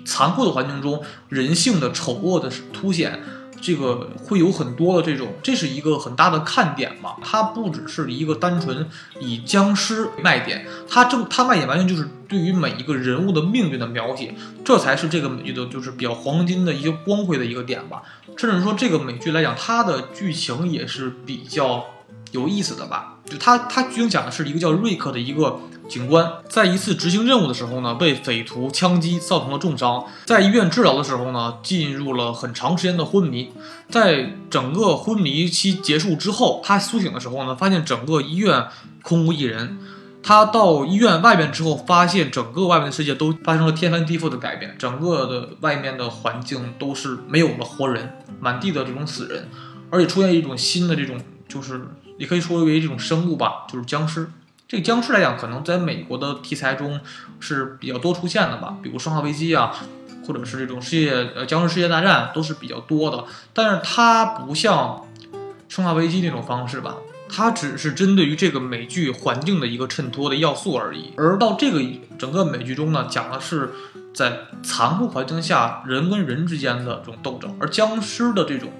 [0.05, 3.19] 残酷的环境中，人性的丑恶的凸显。
[3.61, 7.17] 这个会有很多的这种，这是一个很大的看点嘛。
[7.23, 8.89] 它不只是一个单纯
[9.21, 18.03] 以僵尸卖点，它正它卖点完全就是对于每一个人物的命运的描写，这才是这个美剧的就是比较黄金的一些光辉的一个点吧。
[18.37, 21.85] 甚至说这个美剧来讲，它的剧情也是比较
[22.33, 23.19] 有意思的吧。
[23.25, 25.61] 就它它剧情讲的是一个叫瑞克的一个。
[25.89, 30.05] 警官在一次执行任务的时候呢，被匪徒枪击，造成了重伤。
[30.27, 33.51] 在医院治疗的时候呢，进入了很长时间的昏迷。
[33.89, 38.67] 在整个昏迷期结束之后，他苏醒的时候呢，发现整个医院
[39.03, 39.79] 空无一人。
[40.23, 49.49] 他到医院外面之后，发现整个外面的世界都发生了天翻地覆的改变，整个的外面的环境都是没有了活人，满地的这种死人，
[49.89, 51.81] 而且出现一种新的这种，就是
[52.19, 54.31] 也可以说为这种生物吧，就是僵尸。
[54.69, 57.01] 这个僵尸来讲，可能在美国的题材中
[57.41, 59.75] 是比较多出现的吧，比如《生化危机》啊，
[60.27, 63.25] 或者是这种世界呃僵尸世界大战都是比较多的。
[63.55, 65.07] 但是它不像
[65.75, 66.97] 《生化危机》那种方式吧，
[67.31, 71.15] 它只是针对于这个美剧环境的一个衬托的要素而已。
[71.17, 71.83] 而到这个
[72.19, 73.71] 整个美剧中呢，讲的是
[74.13, 78.71] 在残酷环境下人跟人之间的这种斗争，而僵尸的这种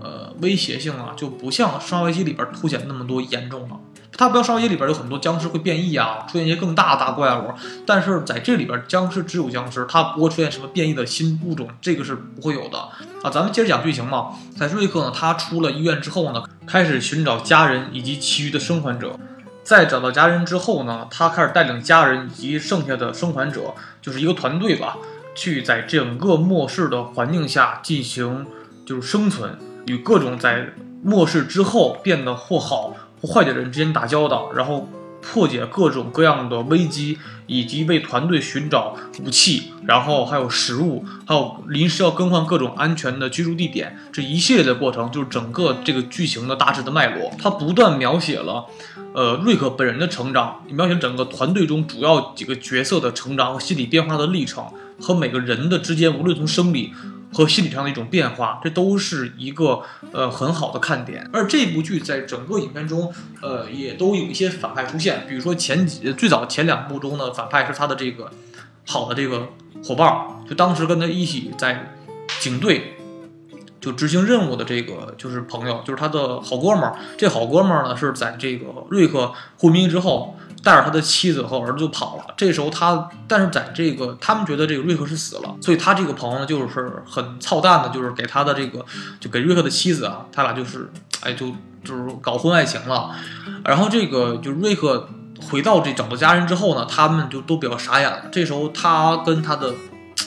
[0.00, 3.76] 呃威胁性啊，就不像《生化危机》里边凸显那么多严重了。
[4.12, 7.54] 它不像《少爷》里边有很多僵尸会变异啊，出现一些更大的大怪物，
[7.86, 12.78] 但是在这里边僵尸只有僵尸，它不会出现什么变异的新物种，这个是不会有的
[13.22, 13.30] 啊。
[13.30, 19.18] 咱们接着讲剧情嘛，在瑞克呢，他出了医院之后呢，开始寻找家人以及其余的生还者。
[19.62, 23.72] 在找到家人之后呢，他开始带领家人以及剩下的生还者，
[24.02, 24.98] 就是一个团队吧，
[25.36, 28.44] 去在整个末世的环境下进行
[28.84, 29.56] 就是生存，
[29.90, 30.72] 与各种在
[31.02, 32.94] 末世之后变得或好。
[33.22, 34.88] 或坏的人之间打交道，然后
[35.20, 47.30] 破解各种各样的危机，以及为团队寻找武器，然后还有食物，还有临时要更换各种安全的居住地点，这一系列的过程就是整个这个剧情的大致的脉络。
[47.38, 48.64] 它不断描写了，
[49.12, 54.64] 呃，瑞克本人的成长，描写整个团队中主要几个角色的成长和心理变化的历程，
[54.98, 56.94] 和每个人的之间，无论从生理。
[57.32, 61.28] 和心理上的一种变化，这都是一个呃很好的看点。
[61.32, 65.26] 而这部剧在整个影片中，呃，也都有一些反派出现。
[65.28, 68.30] 比如说前几最早前两部中的反派是他的这个
[68.86, 69.48] 好的这个
[69.84, 71.94] 伙伴，就当时跟他一起在
[72.40, 72.96] 警队
[73.80, 76.96] 就执行任务的这个就是朋友，就是他的好哥们儿。
[77.16, 80.36] 这好哥们儿呢是在这个瑞克昏迷之后。
[80.62, 82.24] 带着他的妻子和儿子就跑了。
[82.36, 88.84] 这时候他，但是在这个他们觉得这个瑞克是死了，所以他这个朋友呢就是很操蛋的，就是给他的这个
[89.18, 90.90] 就给瑞克的妻子啊，他俩就是
[91.22, 93.10] 哎就就是搞婚外情了。
[93.64, 95.08] 然后这个就瑞克
[95.50, 98.24] 回到这找到家人之后呢，他们就都比较傻眼了。
[98.30, 99.72] 这时候他跟他的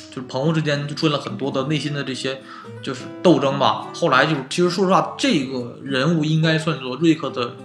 [0.09, 2.41] 就是朋友之间就出现了很多的内心的这些
[2.81, 3.87] 就是斗争吧。
[3.93, 7.55] 后来就是其实说实话，这个人物应该算作瑞克的。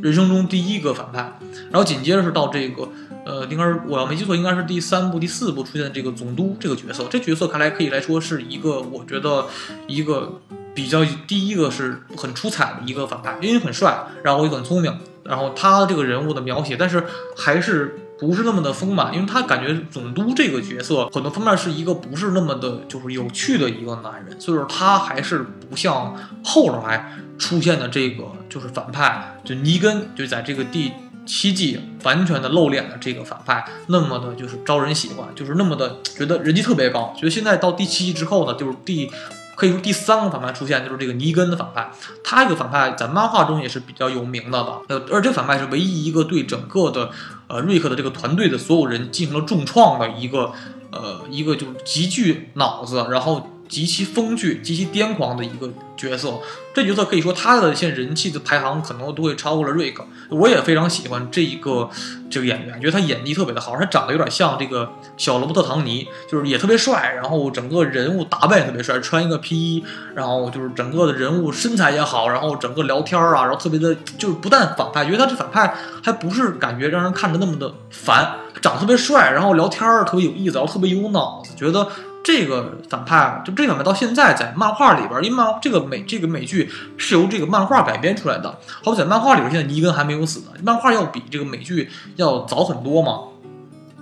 [0.00, 1.38] 人生中第一个反派，
[1.70, 2.88] 然后紧接着是到这个，
[3.24, 7.04] 呃，应该是我要没记错，应该是第三部、第四部出现的这个总督这个角色。
[7.08, 9.46] 这角色看来可以来说是一个，我觉得
[9.86, 10.40] 一个
[10.74, 17.04] 比较第一个是很出彩的一个反派，因为很帅，然后也很聪明，然后他这个人物的描写，但是
[17.36, 28.24] 还是不是那么的丰满，因为他感觉总督这个角色很多方面是一个不是那么的，就是有趣的一个男人，所以说他还是不像后来出现的这个。
[28.50, 30.92] 就是反派，就尼根，就在这个第
[31.26, 37.12] 七季完全的露脸的这个反派，那么的就是招人喜欢，就是那么的觉得人气特别高。
[37.16, 39.10] 觉得现在到第七季之后呢，就是第
[39.56, 41.90] 可以说第三个反派出现，就是这个尼根的反派。
[42.22, 44.82] 他这个反派在漫画中也是比较有名的吧？
[44.86, 47.10] 呃，而这个反派是唯一一个对整个的
[47.48, 50.52] 呃瑞克的这个团队的所有人进行了重创的一个
[50.92, 53.50] 呃一个就是极具脑子，然后。
[53.68, 56.34] 极其风趣、极其癫狂的一个角色，
[56.74, 60.04] 这角色可以说他的现在人气的排行可能都会超过了瑞克。
[60.30, 61.88] 我也非常喜欢这一个
[62.30, 69.84] 这个演员，觉得他演技特别的好，他长得有点像这个小罗伯特·唐尼，就是也特别帅，然后整个人物打扮也特别帅，穿一个皮衣，
[70.14, 81.88] 然后就是整个的人物身材也好，然后整个聊天啊，然后特别的，就是不但反派，觉得他这反派还不是感觉让人看着那么的烦，长得特别帅，然后聊天特别有意思，然后特别有脑子，觉得。
[82.24, 88.58] 这个反派，就这个反派到现在在漫画里边，因为漫这个美这个美剧是由这个漫画改编出来的。
[88.82, 90.46] 好在漫画里边，现在尼根还没有死呢。
[90.62, 93.24] 漫画要比这个美剧要早很多嘛，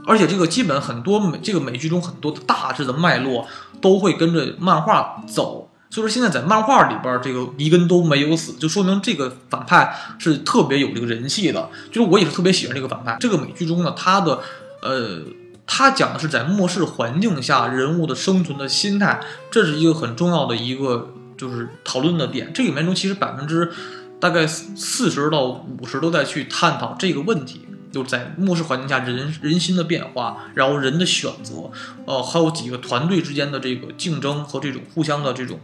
[0.07, 3.45] 而且这个基本很多美这个美剧中很多的大致的脉络
[3.81, 5.69] 都会跟着漫画走。
[5.91, 11.69] 所以说现在在漫画里边，这个尼根都没有死，就说明这个反派是特别有这个人气的。
[11.91, 13.17] 就是我也是特别喜欢这个反派。
[13.19, 14.39] 这个美剧中呢，他的
[14.81, 15.21] 呃。
[15.67, 22.53] 他讲的是在末世环境下人物的生存的心态，这是一个很重要的一个就是讨论的点。
[22.53, 23.73] 这里面中其实百分之
[24.21, 31.71] 大概四十到五十都在去探讨这个问题，就是在末世环境下人人心的变化，然后人的选择，
[32.07, 35.59] 呃，还有几个团队之间的这个竞争和这种互相的这种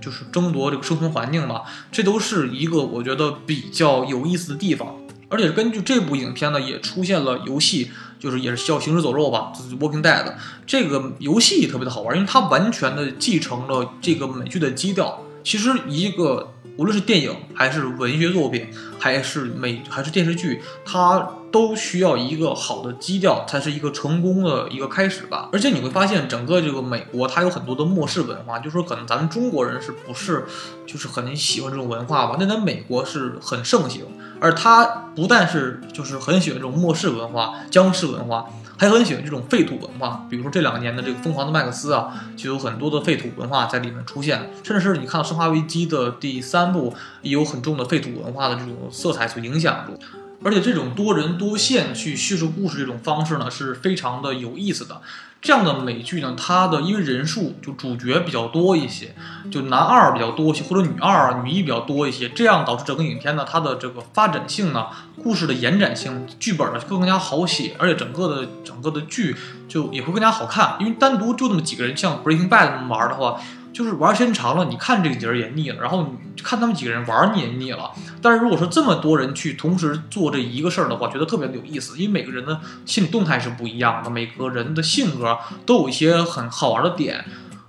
[0.00, 4.96] 就是争夺这个生存环境吧，这都是一个我觉得比较有意思的地方。
[5.28, 7.90] 而且根据这部影片呢，也出现了游戏。
[8.22, 10.32] 就是也是叫行尸走肉吧，就是 Walking Dead
[10.64, 15.20] 这个游戏特别的好玩，因为它完全的继承了这个美剧的基调。
[15.42, 25.50] 其实一个无论是电影还是文学作品，还是美还是电视剧，它都需要一个好的基调，才是一个成功的一个开始吧。
[25.52, 30.46] 而且你会发现，整个这个美国它有很多的末世文化，就是说可能咱们中国人是不是
[30.86, 32.36] 就是很喜欢这种文化吧？
[32.40, 34.06] 那在美国是很盛行。
[34.40, 34.84] 而他
[35.14, 38.46] 不但是就是很喜欢这种末世文化、僵尸文化，
[38.76, 40.26] 还很喜欢这种废土文化。
[40.28, 49.96] 比如说这两年的这个《疯狂的麦克斯》啊，就有很多的废土文化在里面出现，甚至是你看到《生化危机》的第三部，也有很重的废土文化的这种色彩所影响住。
[50.44, 55.00] 而且这种多人多线去叙述故事这种方式呢，是非常的有意思的。
[55.40, 59.14] 这样的美剧呢，它的因为人数就主角比较多一些，
[59.50, 64.86] 就男二比较多一些，或者女二、女一比较多一些，这样导致整个影片呢，它的这个发展性呢，
[65.20, 69.34] 故事的延展性，剧本呢会更加好写，而且整个的整个的剧
[69.68, 70.76] 就也会更加好看。
[70.78, 73.40] 因为单独就那么几个人，像 Breaking Bad 那么玩的话。
[73.72, 77.90] 就是玩时间长了，你看这个节儿也腻了，然后你看他们几个人玩你也腻了。
[78.20, 87.24] 但是如果说这么多人去同时做这一个事儿的话，觉得特别的有意思，因为每个人的心理动态是不一样的，每个人的性格都有一些很好玩的点。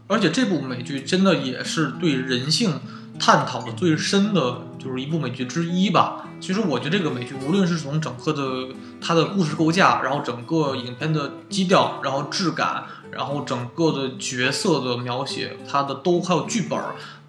[0.08, 2.82] 而且这部美剧真的也是对人性
[3.18, 6.26] 探讨的最深的，就是一部美剧之一吧。
[6.42, 12.84] 其实我觉得这个美剧无论是从整个的它的故事构架，然后整个影片的基调，然后质感。
[13.16, 16.80] 然后整个的角色的描写，它的都还有剧本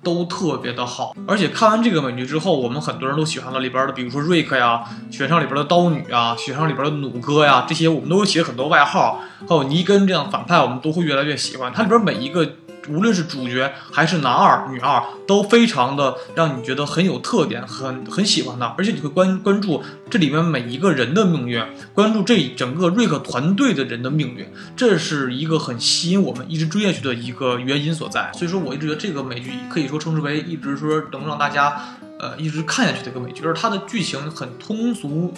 [0.03, 1.14] 都特别的好。
[1.26, 9.20] 而且看完这个美剧之后，我们很多人都喜欢了里边的，比如说瑞克呀，雪上里边的刀女啊，雪上里边的弩哥呀，这些我们都起了很多外号。
[9.49, 11.72] 还有尼根这样反派，我们都会越来越喜欢。
[11.72, 12.57] 它里边每一个。
[12.89, 21.62] 无论是主角还是男二、女二，都非常的让你觉得很有特点，很很喜欢他，而且你会关关注这里面每一个人的命运，
[21.95, 28.30] 关注这整个瑞克团队的人的命运，这是一个很吸引我们一直追下去的一个原因所在。
[28.35, 35.32] 所以说，我一直觉得这个美剧可以说称之为一直说能让大家呃一直看下去的一个美剧，而它的剧情很通俗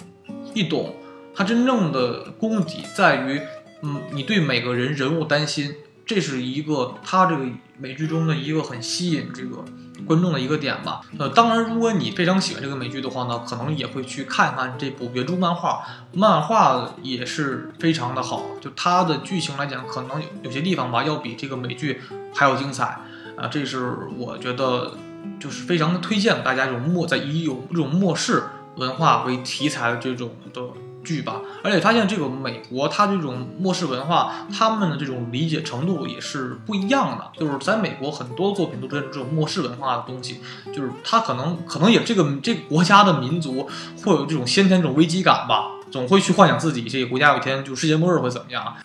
[0.53, 0.95] 易懂，
[1.33, 3.41] 它真正的功底在于，
[3.83, 5.73] 嗯，你对每个人人物担心。
[6.07, 7.45] 这是一个他这个
[7.77, 9.63] 美剧中的一个很吸引这个
[10.05, 11.01] 观众的一个点吧。
[11.19, 15.83] 呃，当然，如果你非常喜欢这个美剧的话呢，可能也会去看看这部原著漫画，
[16.13, 18.41] 漫画也是非常的好。
[18.61, 21.99] 就它的剧情来讲，可能有有些地方吧，要比这个美剧
[22.33, 23.01] 还要精彩。
[23.35, 24.97] 啊，这是我觉得
[25.39, 28.43] 就是非常的推荐大家这种末在以有这种末世
[28.77, 30.61] 文化为题材的这种的。
[31.07, 37.31] 剧吧，而且发现这个美国，它这种末世文化，他们的这种理解程度也是不一样的。
[37.39, 40.41] 就是在美国，很多作品都出现这种末世文化的东西，
[40.73, 43.69] 就是它可能可能也这个这个国家的民族
[44.03, 48.75] 会有这种先天这种危机感吧，总会去幻想自己这个国家有一天就世界末日会怎么样，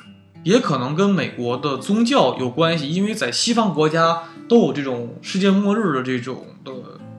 [0.45, 6.73] 也可能跟美国的宗教有关系，因为在西方国家都有这种世界末日的这种的。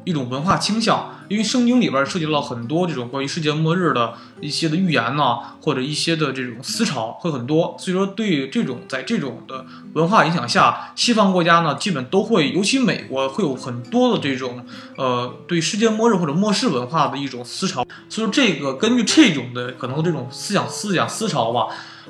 [0.03, 14.65] 一种文化倾向，因为圣经里边涉及到很多这种关于世界末日的一些的预言呐、或者一些的这种思潮会很多，所以说对这种在这种的文化影响下，西方国家呢基本都会，尤其美国会有很多的这种
[14.97, 21.67] 呃对世界末日或者末世文化的一种思潮，所以说这个根据这种的可能这种思想思想思潮吧，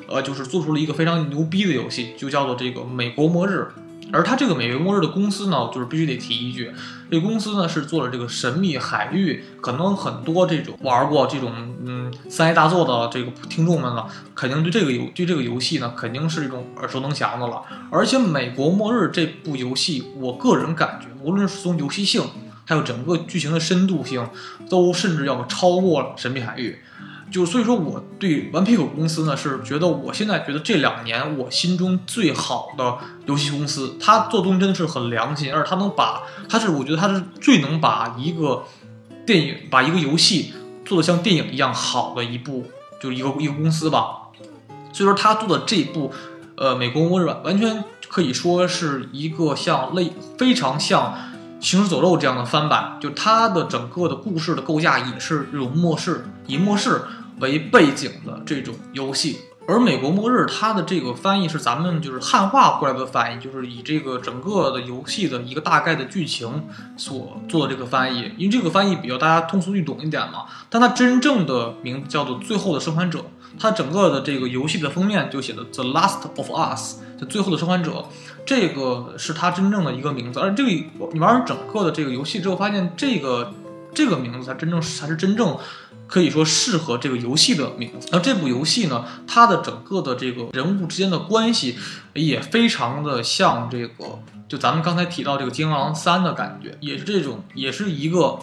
[0.08, 3.68] 呃，就是做出了一个非常牛逼的游戏，就叫做这个《美国末日》。
[4.14, 6.72] 而它这个美国末日的公司呢，就是必须得提一句，
[7.10, 11.52] 这公司呢是做了这个神秘海域，可能很多这种玩过这种
[11.84, 14.06] 嗯三 A 大作的这个听众们呢，
[14.36, 17.64] 肯定对这个游对这个游戏呢肯定是一种耳熟能详的了。
[17.90, 22.22] 而且《美国末日》这部游戏，我个人感觉，无论是从游戏性，
[22.66, 24.30] 还有整个剧情的深度性，
[24.70, 26.72] 都甚至要超过了《神秘海域》。
[27.34, 38.66] 就所以说，我对顽皮狗公司呢是觉得，我现在觉得这两年我心中最好的游戏公司，它做东西真的是很良心，而且它能把，它是我觉得它是最能把一个
[39.26, 40.54] 电影，把一个游戏
[40.86, 42.68] 做的像电影一样好的一部，
[43.02, 44.30] 就是一个一个公司吧。
[44.94, 46.14] 所以说，他做的这部，
[46.56, 51.16] 呃，美国微软完全可以说是一个像类非常像。
[51.60, 57.04] 行尸走肉这样的翻版，就它的整个的故事的构架也是这种末世，以末世
[57.40, 59.40] 为背景的这种游戏。
[59.66, 66.66] 而美国末日它的这个翻译是咱们就是汉化过来的翻译，就是以这个整个的游戏的一个大概的剧情
[66.98, 70.44] 所做的这个翻译，因为这个翻译比较大家通俗易懂一点嘛。
[70.70, 73.20] 但它真正的名字叫做《最后的生还者》，
[73.58, 78.06] 它整个的这个游戏的封面就写的 The Last of Us，就最后的生还者。
[78.46, 80.70] 这个是它真正的一个名字，而这个
[81.14, 83.54] 你玩完整个的这个游戏之后，发现这个
[83.94, 85.58] 这个名字才真正才是真正
[86.08, 88.08] 可以说适合这个游戏的名字。
[88.12, 91.78] 而这部游戏呢，它的整个的这个人物之间的关系
[92.14, 98.40] 也非常的像这个，就咱们刚才提到这个《金刚狼三》的感觉，也是这种，也是一个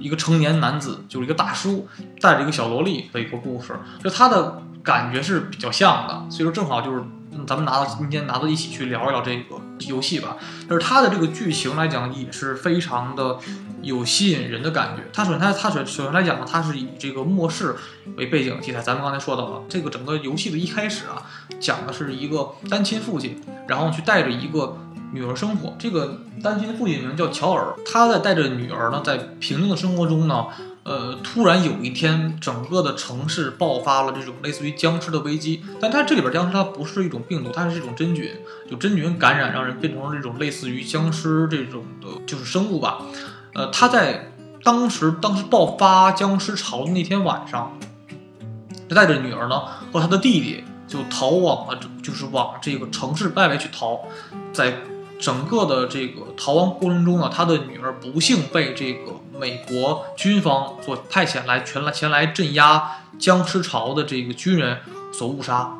[0.00, 1.88] 一个成年男子，就是一个大叔
[2.20, 7.02] 带着一个小萝莉的一个故事，就它的感觉是比较像的，所以说正好就是。
[7.32, 9.56] 嗯，咱们拿到今天拿到一起去聊一聊这个
[9.88, 10.36] 游戏吧。
[10.68, 13.38] 但是它的这个剧情来讲，也是非常的
[13.82, 15.04] 有吸引人的感觉。
[15.12, 17.76] 它首先它它首首先来讲呢，它是以这个末世
[18.16, 18.80] 为背景题材。
[18.80, 21.22] 咱们刚才说到了，这个整个游戏的一开始啊，
[21.60, 24.76] 讲的是一个单亲父亲，然后去带着一个
[25.12, 25.76] 女儿生活。
[25.78, 30.46] 这个单亲父亲名叫乔尔，他在带着女儿呢，在平静的生活中呢。
[30.82, 35.62] 呃，突然有一天，整个的城市爆发了这种类似于僵尸的危机。
[35.80, 38.30] 但它这里边僵尸它不是一种病毒，它是一种真菌，
[38.70, 43.02] 就真菌感染让人变成了这种类似于僵尸这种的，就是生物吧。
[43.54, 47.78] 呃，他在当时当时爆发僵尸潮的那天晚上，
[48.88, 49.62] 就带着女儿呢
[49.92, 54.00] 和他的弟弟就逃往了，就是往这个城市外围去逃。
[54.52, 54.74] 在
[55.20, 59.20] 整个的这个逃亡过程中呢，他的女儿不幸被这个。
[59.40, 64.80] 美国军方所派遣来全来前来镇压僵尸潮的这个军人
[65.14, 65.78] 所误杀，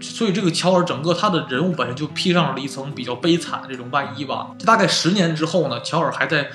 [0.00, 4.48] 所以这个乔尔整个他的人物本身就披上了一层比较悲惨的这种外衣吧。
[4.58, 6.50] 这大概十年之后呢，乔尔还在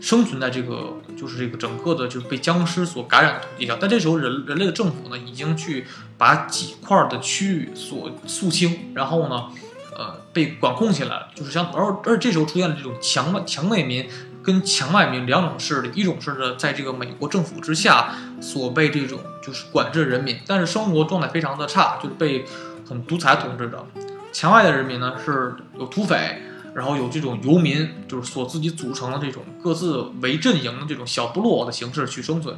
[0.00, 5.86] 生存在这个就是这个整个的就是被僵尸所感染的土地上，但这时候人人类的政府呢已经去
[6.18, 9.50] 把几块的区域所肃清，然后呢，
[9.96, 14.06] 呃被管控起来，就是像而而这时候出现了这种强强内民。
[14.46, 22.44] 跟墙外民两种势力，一种是呢，在这个美国政府之下所被这种就是管制人民，但是生活状态非常的差，就是被
[22.88, 23.84] 很独裁统治着。
[24.32, 26.40] 墙外的人民呢是有土匪，
[26.74, 32.56] 然后有这种游民，就是所自己组成的这种各自为阵营的这种小部落的形式去生存。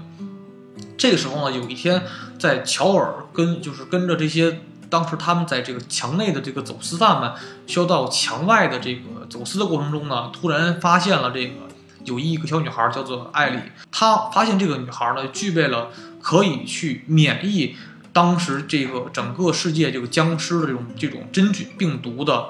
[0.99, 2.03] 这个时候呢，有一天
[2.39, 4.61] 在乔尔跟就是跟着这些
[4.91, 7.32] 当时他们在这个墙内的这个走私犯们，
[7.66, 11.68] 需要到墙外的这个走私的过程中呢，突然发现了这个。
[12.05, 13.59] 有一个小女孩叫做艾莉，
[13.93, 15.91] 她发现这个女孩呢具备了
[16.22, 17.76] 可以去免疫
[18.14, 22.47] 当时这个整个世界这个僵尸的这种这种真菌病毒的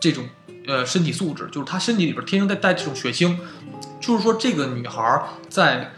[0.00, 0.24] 这种
[0.66, 3.38] 呃身体素质，就是她身体里边天生带带这种血清，
[4.00, 5.92] 就是说这个女孩在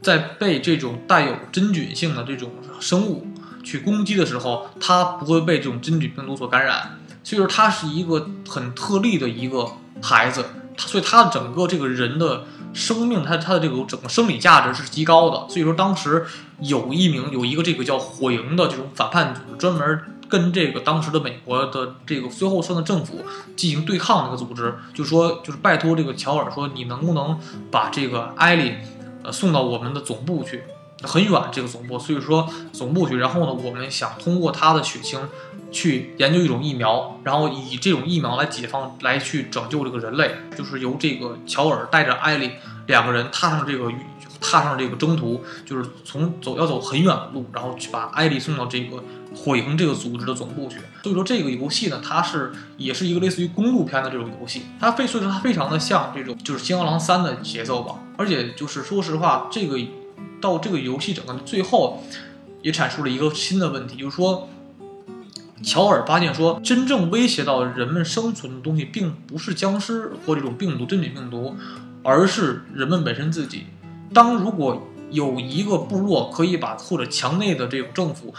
[0.00, 3.26] 在被这种带有真菌性的这种生物
[3.68, 9.66] 去攻击的时候，他不会被这种真菌病毒所感染，所以说他是一个很特例的一个
[10.00, 10.44] 孩子。
[10.78, 15.46] 所以他整个这个人的生命，他他的这个整个生理价值是极高的。
[15.48, 16.24] 所以说当时
[16.60, 23.24] 有一名有一个这个叫火营的这种反叛组织，专门跟这个当时的美国的这个最后剩的政府
[23.56, 27.36] 进行对抗的一个组织，就说就是拜托这个乔尔说，你能不能
[27.72, 28.74] 把这个艾丽
[29.24, 30.62] 呃送到我们的总部去？
[31.02, 33.16] 很远这个总部，所以说总部去。
[33.16, 35.20] 然后呢，我们想通过他的血清。
[35.70, 42.52] 去研究一种疫苗，然后以这种疫苗来解放，来去拯救这个人类，就是由这个乔尔带着艾莉，
[42.86, 43.92] 两个人踏上这个
[44.40, 49.04] 踏上这个征途，就是从走要走很远的路，然后去把艾丽送到这个
[49.36, 50.78] 火营这个组织的总部去。
[51.02, 57.96] 所以说这个游戏呢，它是也是一个类似于公路片的这种游戏，它非所以说它非常的像这种就是《金刚狼三》的节奏吧。
[58.16, 59.78] 而且就是说实话，这个
[60.40, 62.02] 到这个游戏整个的最后
[62.62, 64.48] 也阐述了一个新的问题，就是说。
[65.60, 71.56] 乔尔发现说，真正威胁到人们生存的东西，并不是僵尸或这种病毒、真菌病毒，
[72.04, 73.64] 而是人们本身自己。
[74.14, 78.32] 当如果有一个部落可以把或者墙内的这种政府，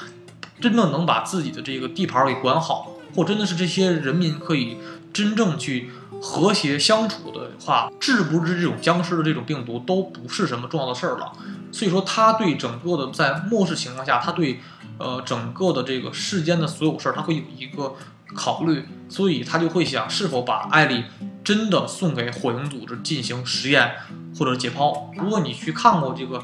[0.62, 4.78] 真正能把自己的这个地盘给管好，或真的是这些人民可以
[5.14, 5.90] 真正去
[6.22, 11.32] 和谐相处的话，治不治这种僵尸的这种病毒都不是什么重要的事儿了。
[11.72, 14.60] 所以说，他对整个的在末世情况下，他对。
[15.02, 17.96] 呃，整个的这个世间的所有事儿，他会有一个
[18.36, 21.06] 考虑，所以他就会想是否把艾丽
[21.42, 23.94] 真的送给火影组织进行实验
[24.38, 25.10] 或者解剖。
[25.18, 26.40] 如果你去看过这个《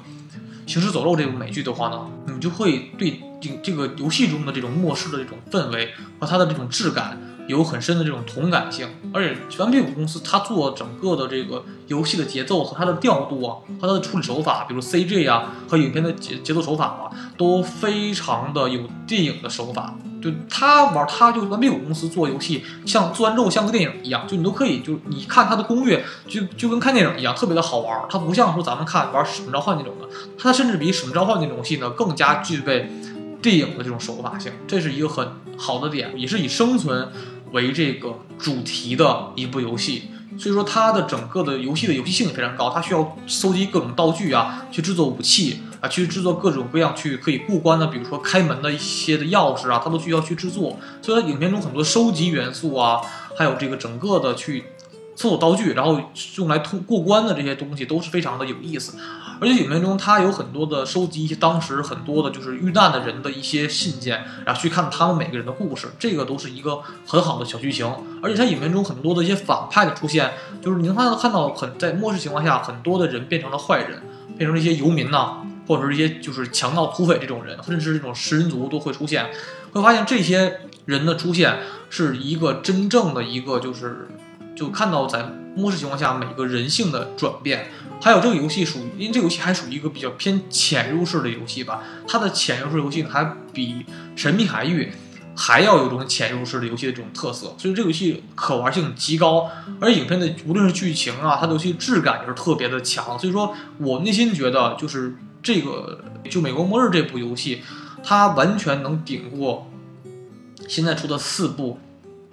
[0.65, 5.91] 行尸走肉》这部美剧的话呢，你就会对这这个游戏中的这种末世的这种氛围
[6.21, 7.19] 和它的这种质感。
[7.47, 19.95] 有很深的这种同感性，而且顽皮狗公司它做整个的这个游戏的节奏和它的调度啊，和它的处理手法，比如 CG 啊和影片的节节奏手法吧，都非常的有电影的手法。
[20.23, 28.03] 就他玩，他就顽皮狗公司做游戏，像做完之后像个电影一样，就你都可以，就你看他的攻略，就就跟看电影一样，特别的好玩。
[28.09, 32.89] 它不像说咱们看玩使命召唤那种的，它甚至比使命召唤那种游戏呢更加具备
[33.39, 35.29] 电影的这种手法性，这是一个很
[35.59, 37.07] 好的点，也是以生存。
[37.55, 40.03] 为这个主题的一部游戏，
[40.37, 50.77] 所以说它的整个的游戏的游戏性非常高，它需要搜集各种道具啊，去制作武器啊，去制作各种各样去可以过关的，比如说开门的一些的钥匙啊，它都需要去制作。
[51.01, 52.99] 所以它影片中很多收集元素啊，
[53.37, 54.65] 还有这个整个的去。
[55.15, 55.99] 搜索道具，然后
[56.37, 58.97] 用来通过关的这些东西都是非常的有意思，
[59.39, 67.89] 而且影片中他有很多的收集一些当时很多的就是遇难的人的一些信件，然后去看他们每个人的故事，这个都是一个很好的小剧情。
[68.21, 74.01] 而且他影片中很多的一些反派的出现，就是你能看到看到很在末世情况下，很多的人变成了坏人，
[74.37, 79.29] 变成了一些游民呐，或者是一些就是强盗土匪这种人，甚至是这种食人族都会出现，
[79.71, 81.59] 会发现这些人的出现
[81.89, 84.09] 是一个真正的一个就是。
[84.55, 85.25] 就看到在
[85.55, 87.67] 末世情况下每个人性的转变，
[88.01, 91.83] 还有这个游戏属于，因为这个游戏还属于一个比较偏潜入式的游戏吧。
[92.07, 93.85] 它的潜入式游戏还比
[94.15, 94.91] 神秘海域
[95.35, 99.49] 还要有种潜入式的游戏的这种特色，所以这个游戏可玩性极高。
[99.79, 103.17] 而影片的无论是剧情啊，它的游戏质感也是特别的强。
[103.19, 107.61] 所以说我内心觉得，就是这个就美国末日这部游戏，
[108.03, 109.69] 它完全能顶过
[110.67, 111.79] 现在出的四部。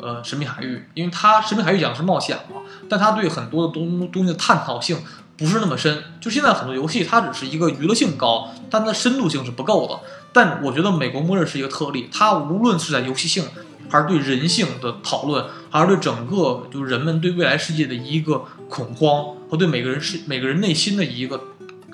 [0.03, 4.98] 呃，神秘海域，因为它神秘海域讲的是冒险嘛，但它对很多的东东西的探讨性
[5.36, 6.03] 不是那么深。
[6.20, 10.00] 就现在很多游戏，它只是一个娱乐性高，但它的深度性是不够的。
[10.32, 13.44] 但我觉得《美国末日》是一个特例，它无论是在游戏性，
[13.88, 21.40] 还是对人性的讨论，还是对整个就是人们对未来世界的一个恐慌和对每个人是每个人内心的一个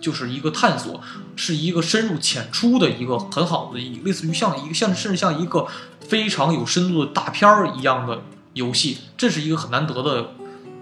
[0.00, 0.98] 就是一个探索，
[1.36, 5.66] 是一个深入浅出的一个很好的一类似于像一个像甚至像一个。
[6.09, 8.22] 非常有深度的大片儿一样的
[8.54, 10.30] 游戏，这是一个很难得的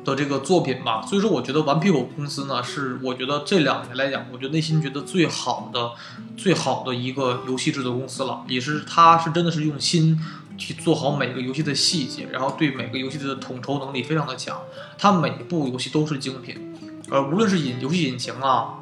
[0.05, 1.03] 的这个作品吧。
[1.03, 5.91] 所以说，我觉得顽皮狗公司呢，是我觉得这两年来讲，我觉得内心觉得最好的、
[6.37, 8.45] 最好的一个游戏制作公司了。
[8.47, 10.17] 也是，它是真的是用心
[10.57, 14.61] 去做好每个游戏的细节，然后对每个游戏的统筹能力非常的强。
[14.97, 16.73] 它每一部游戏都是精品，
[17.11, 18.75] 呃，无论是引游戏引擎啊。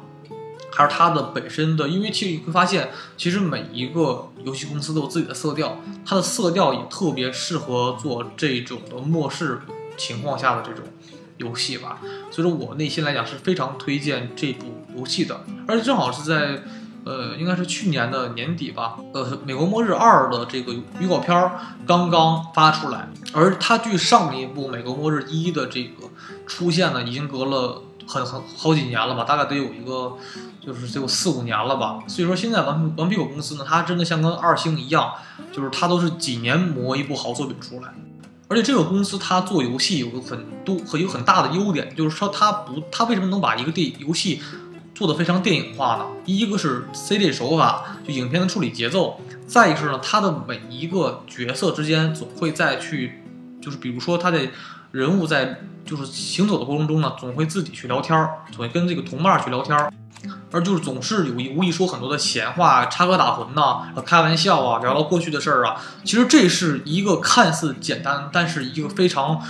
[0.75, 9.61] 还是它的本身的，因为其实你会发现，其实每一个游戏公司都有自己的色调，它的色调也特别适合做这种的末世
[9.95, 10.83] 情况下的这种
[11.37, 12.01] 游戏吧。
[12.29, 14.65] 所以说我内心来讲是非常推荐这部
[14.97, 16.61] 游戏的，而且正好是在，
[17.05, 21.51] 呃，应该是去年的年底吧，呃，《美国末日二》的这个预告片
[21.87, 26.09] 刚刚发出来，而它距上一部《美国末日一》的这个
[26.45, 30.17] 出现呢，已经隔了很很好几年了吧，大概得有一个。
[30.65, 35.13] 就是得有四五年了吧，所以说现在顽顽皮狗公司呢，它真的像跟二星一样，
[35.51, 37.93] 就是它都是几年磨一部好作品出来。
[38.47, 44.41] 而且这个公司它做游戏有个很多很有很大的优点，就是说它不，它为什么能把一个电游戏
[44.93, 46.05] 做得非常电影化呢？
[46.25, 53.23] 一个是 CG 手法，就影片的处理节奏；再一个是呢，它的每一个角色之间总会再去，
[53.61, 54.39] 就是比如说它的
[54.95, 59.91] 人物在就是行走的过程中呢，总会自己去聊天儿，总会跟这个同伴去聊天儿。
[60.51, 65.75] 而就是总是有意无意说很多的闲话，插科打诨呐，开玩笑啊，聊到过去的事儿啊。
[66.05, 69.41] 其实这是一个看似简单，但是一个非常，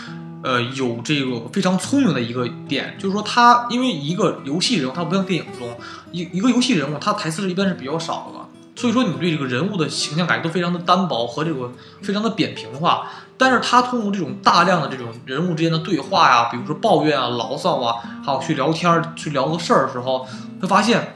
[0.41, 5.77] 呃，有这个非常聪明的一个点，就是说他因为一个游戏人物，他不像电影中
[6.11, 8.44] 一一个游戏人物，他台词是一般是比较少的，
[8.75, 11.71] 所以说你对这个人物的形象感觉都非常的单薄和这个
[12.01, 13.07] 非常的扁平化。
[13.37, 17.95] 但是他通过这种大量的这种人物之间的对话呀，比如说抱怨啊、牢骚啊，
[18.25, 20.27] 还有去聊天、去聊个事儿的时候，
[20.61, 21.15] 会发现。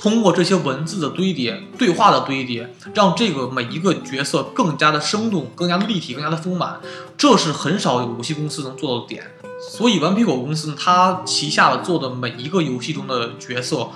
[0.00, 6.78] 通过这些文字的堆叠、对话的堆叠，让这个每一个角色更加的生动、更加的立体、更加的丰满，
[7.16, 9.24] 这是很少有游戏公司能做到的点。
[9.72, 13.88] 所以，顽皮狗公司呢它旗下的做的每一个游戏中的角色，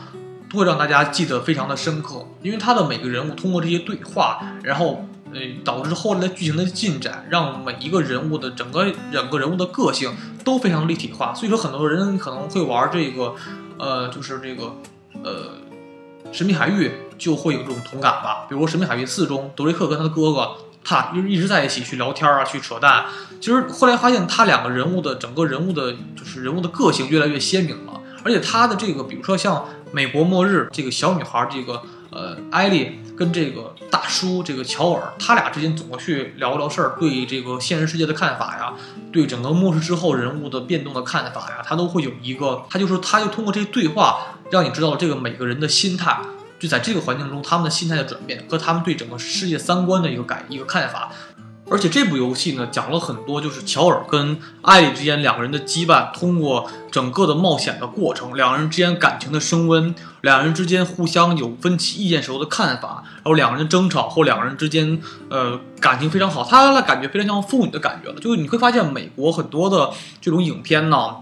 [0.53, 11.33] 不会让大家记得非常的深刻，因为他的每个人物通过这些对话，然后呃导致后来剧情的进展，让每一个人物的整个整个人物的个性都非常立体化。
[11.35, 13.35] 所以说，很多人可能会玩这个，
[13.79, 14.77] 呃，就是这个，
[15.25, 15.63] 呃。
[16.31, 23.05] 神秘海域就会有这种同感吧，比如《神秘海域四》中，德瑞克跟他的哥哥，他一直在一起去聊天啊，去扯淡。
[23.39, 28.01] 其实后来发现，他两个人物的整个人物的，就是人物的个性越来越鲜明了。
[28.25, 29.57] 而且他的这个，比如说像
[29.93, 38.73] 《美国末日》这个小女孩，这个呃艾莉跟这个大叔这个乔尔，他俩之间总会去聊聊事儿，对这个现实世界的看法呀，
[39.13, 44.39] 对整个末世之后人物的变动的看法呀，他都会有一个，他就说他就通过这些对话。
[44.51, 46.21] 让你知道这个每个人的心态，
[46.59, 51.11] 就在这个环境中，他们的心态的转变和他们对整个世界三观的一个改一个看法。
[51.73, 65.01] 而且这部游戏呢，讲了很多，就是乔尔跟艾莉之间两个人的羁绊，通过整个的冒险的过程，两个人之间感情的升温，两人之间互相有分歧意见时候的看法，然后两个人争吵或，两个人之间
[65.31, 68.21] 呃感情非常好，他的感觉非常像父女的感觉了。
[68.21, 71.17] 就是你会发现，美国很多的这种影片呢，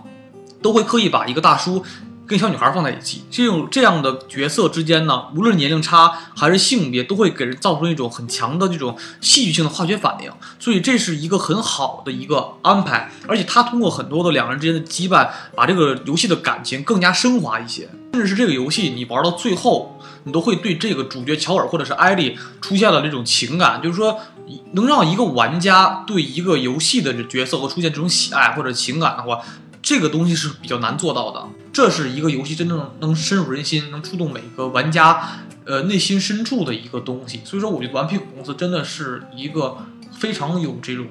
[0.61, 1.85] 都会刻意把一个大叔。
[2.31, 10.31] 跟小女孩放在一起，这种这样的角色之间呢，无论年龄差还是性别，都会给人造成一种很强的这种戏剧性的化学反应。
[10.61, 17.89] 所以这是一个很好的一个安排，而且他通过很多的两人之间的羁绊，把这个游戏的感情更加升华一些。
[18.13, 24.21] 甚至是这个游戏你玩到最后，你都会对这个主角乔尔或者是艾莉出现了这种情感，就是说
[24.75, 29.41] 能让一个玩家对一个游戏的角色会出现这种喜爱或者情感的话。
[29.91, 35.21] 这个东西是比较难做到的，这是一个游戏真正能深入人心、能触动每个玩家，
[35.67, 37.41] 呃内心深处的一个东西。
[37.45, 39.79] 所以说，我觉得顽皮狗公司真的是一个
[40.13, 41.07] 非常有这种，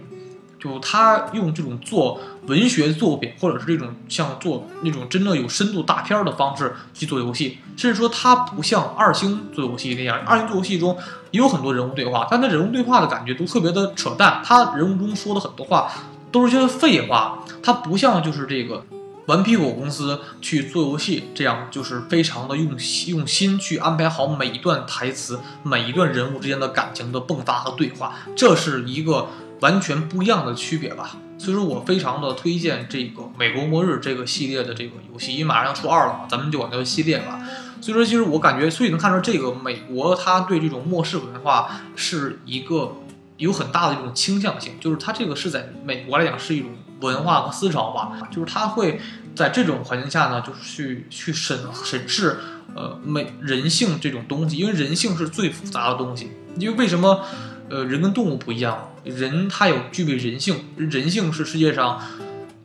[0.58, 10.98] 就他用这种做文学作品，或者是这种像做那种真的有深度大片的方式去做游戏，甚至说它不像二星做游戏那样，二星做游戏中
[11.32, 15.92] 也有很多人物对话，但那人物对话的感觉都特别的扯淡，他人物中说的很多话。
[16.32, 18.84] 都是些废话，它不像就是这个
[19.26, 22.76] 顽皮狗公司去做游戏这样，就是非常的用
[23.08, 29.28] 用心去安排好每一段台词、每一段人物之间的感情的迸发和对话，这是一个
[29.62, 31.18] 完全不一样的区别吧。
[31.38, 37.40] 所以说我非常的推荐这个《美国末日》这个系列的这个游戏，因为马上要出二了嘛，咱们就管它系列吧。
[37.82, 42.94] 所以说，其实我感觉，所以能看出这个美国它对这种末世文化是一个。
[43.40, 46.70] 有很大的一种倾向性，就是它这个是在美国来讲是一种
[47.00, 49.00] 文化和思潮吧，就是它会
[49.34, 52.38] 在这种环境下呢，就是去去审审视，
[52.76, 56.32] 呃，美人性这种东西，因为人性是最复杂的东西。
[56.58, 57.24] 因为为什么，
[57.70, 58.90] 呃，人跟动物不一样？
[59.06, 62.02] 人他有具备人性，人性是世界上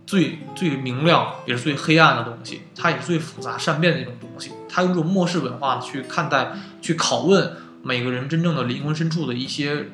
[0.04, 4.50] 最最明亮也是最黑暗的东西，它也是最复杂善变的一种东西。
[4.68, 6.52] 它用这种末世文化去看待、
[6.82, 7.52] 去拷问
[7.84, 9.90] 每个人真正的灵魂深处的一些。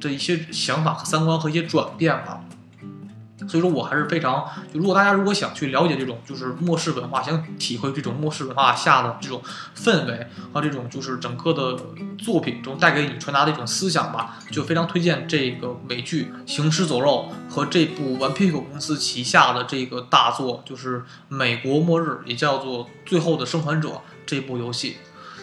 [0.00, 2.40] 的一些想法和三观和一些转变吧，
[3.48, 9.42] 所以说我还是非常就如果大家如果想去了解这种就是末世文化，想体会这种末世文化下的这种
[9.76, 11.76] 氛围和这种就是整个的
[12.18, 23.88] 作品中带给你传达的一种思想吧，就非常推荐这个美剧《行尸走肉》和这部顽皮狗公司旗下的这个大作，就是《美国末日》，也叫做《最后的生还者》
[24.24, 24.98] 这部游戏。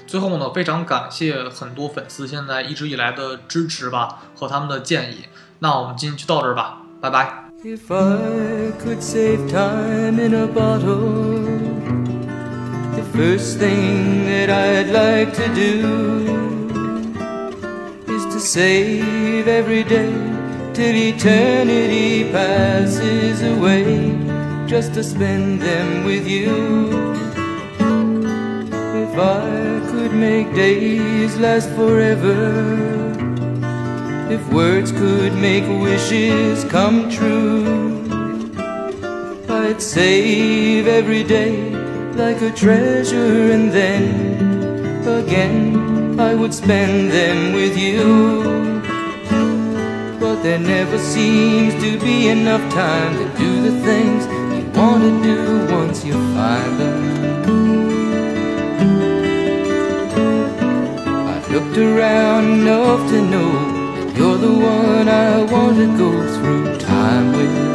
[0.10, 5.26] 最后呢，非常感谢很多粉丝现在一直以来的支持吧和他们的建议。
[5.60, 7.45] 那我们今天就到这儿吧，拜拜。
[7.64, 11.43] If I could save time in a bottle,
[12.95, 15.86] the first thing that I'd like to do
[18.07, 20.10] is to save every day
[20.74, 24.18] till eternity passes away,
[24.68, 27.29] just to spend them with you.
[29.12, 32.38] If I could make days last forever,
[34.30, 38.05] if words could make wishes come true,
[39.49, 41.72] I'd save every day
[42.14, 48.03] like a treasure and then again I would spend them with you.
[50.20, 55.24] But there never seems to be enough time to do the things you want to
[55.24, 57.29] do once you find them.
[61.80, 63.52] Around enough to know
[64.16, 67.70] you're the one I want to go through time with.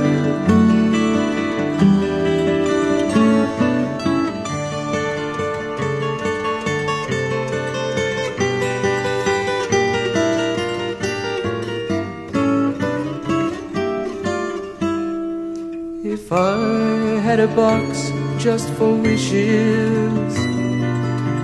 [16.05, 20.44] If I had a box just for wishes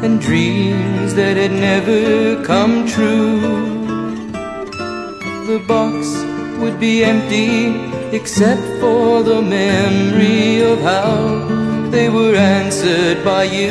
[0.02, 3.40] and dreams that had never come true,
[5.46, 6.08] the box
[6.58, 7.74] would be empty
[8.16, 13.70] except for the memory of how they were answered by you.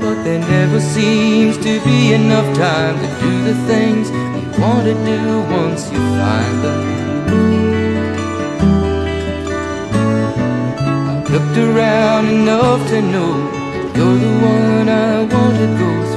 [0.00, 4.94] But there never seems to be enough time to do the things you want to
[5.12, 6.82] do once you find them.
[11.08, 13.63] I've looked around enough to know
[13.96, 16.13] you're the one I want to go